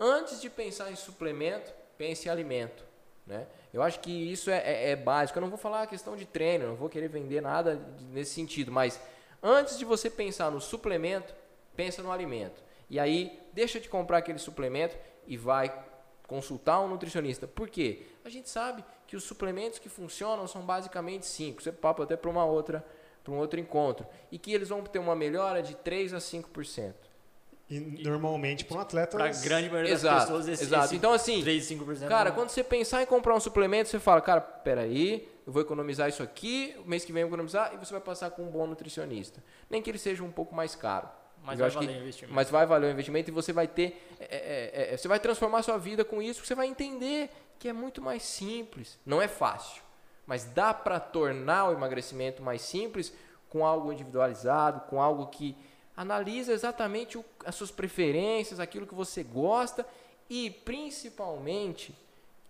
[0.00, 2.82] antes de pensar em suplemento, pense em alimento.
[3.26, 3.46] Né?
[3.74, 5.38] Eu acho que isso é, é, é básico.
[5.38, 7.74] Eu não vou falar a questão de treino, não vou querer vender nada
[8.12, 8.98] nesse sentido, mas
[9.42, 11.32] Antes de você pensar no suplemento,
[11.76, 12.62] pensa no alimento.
[12.88, 15.72] E aí, deixa de comprar aquele suplemento e vai
[16.26, 17.46] consultar um nutricionista.
[17.46, 18.06] Por quê?
[18.24, 21.62] A gente sabe que os suplementos que funcionam são basicamente cinco.
[21.62, 22.84] Você papo até para uma outra,
[23.22, 26.94] para um outro encontro, e que eles vão ter uma melhora de 3 a 5%.
[27.68, 29.16] E normalmente para um atleta.
[29.16, 30.84] Para a grande maioria exato, das pessoas, esse, exato.
[30.84, 34.20] Esse então, assim, 3, 5% cara, quando você pensar em comprar um suplemento, você fala,
[34.20, 37.76] cara, peraí, eu vou economizar isso aqui, o mês que vem eu vou economizar, e
[37.76, 39.42] você vai passar com um bom nutricionista.
[39.68, 41.08] Nem que ele seja um pouco mais caro.
[41.42, 42.34] Mas vai valer que, o investimento.
[42.34, 44.00] Mas vai valer o investimento e você vai ter.
[44.18, 47.68] É, é, é, você vai transformar a sua vida com isso, você vai entender que
[47.68, 48.98] é muito mais simples.
[49.04, 49.82] Não é fácil,
[50.24, 53.12] mas dá para tornar o emagrecimento mais simples
[53.48, 55.56] com algo individualizado, com algo que
[55.97, 59.86] analisa exatamente o, as suas preferências, aquilo que você gosta
[60.28, 61.94] e principalmente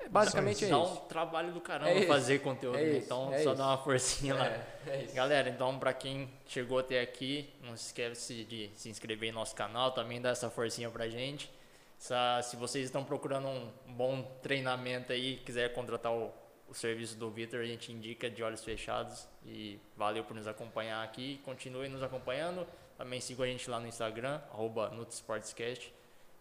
[0.00, 0.76] É basicamente é isso.
[0.76, 2.98] Dá um trabalho do caramba é fazer conteúdo, é né?
[2.98, 4.46] Então é só dá uma forcinha lá.
[4.86, 9.32] É Galera, então para quem chegou até aqui, não se esquece de se inscrever em
[9.32, 11.50] nosso canal, também dá essa forcinha pra gente.
[11.98, 16.32] Se vocês estão procurando um bom treinamento aí, quiser contratar o,
[16.68, 19.26] o serviço do Vitor, a gente indica de olhos fechados.
[19.44, 21.40] E valeu por nos acompanhar aqui.
[21.44, 22.66] Continue nos acompanhando.
[22.96, 24.92] Também siga a gente lá no Instagram, arroba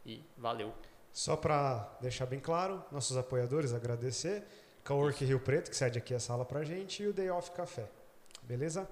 [0.06, 0.74] E valeu.
[1.18, 4.44] Só para deixar bem claro, nossos apoiadores, agradecer.
[4.86, 7.90] Cowork Rio Preto, que cede aqui a sala para gente, e o Day Off Café.
[8.44, 8.88] Beleza?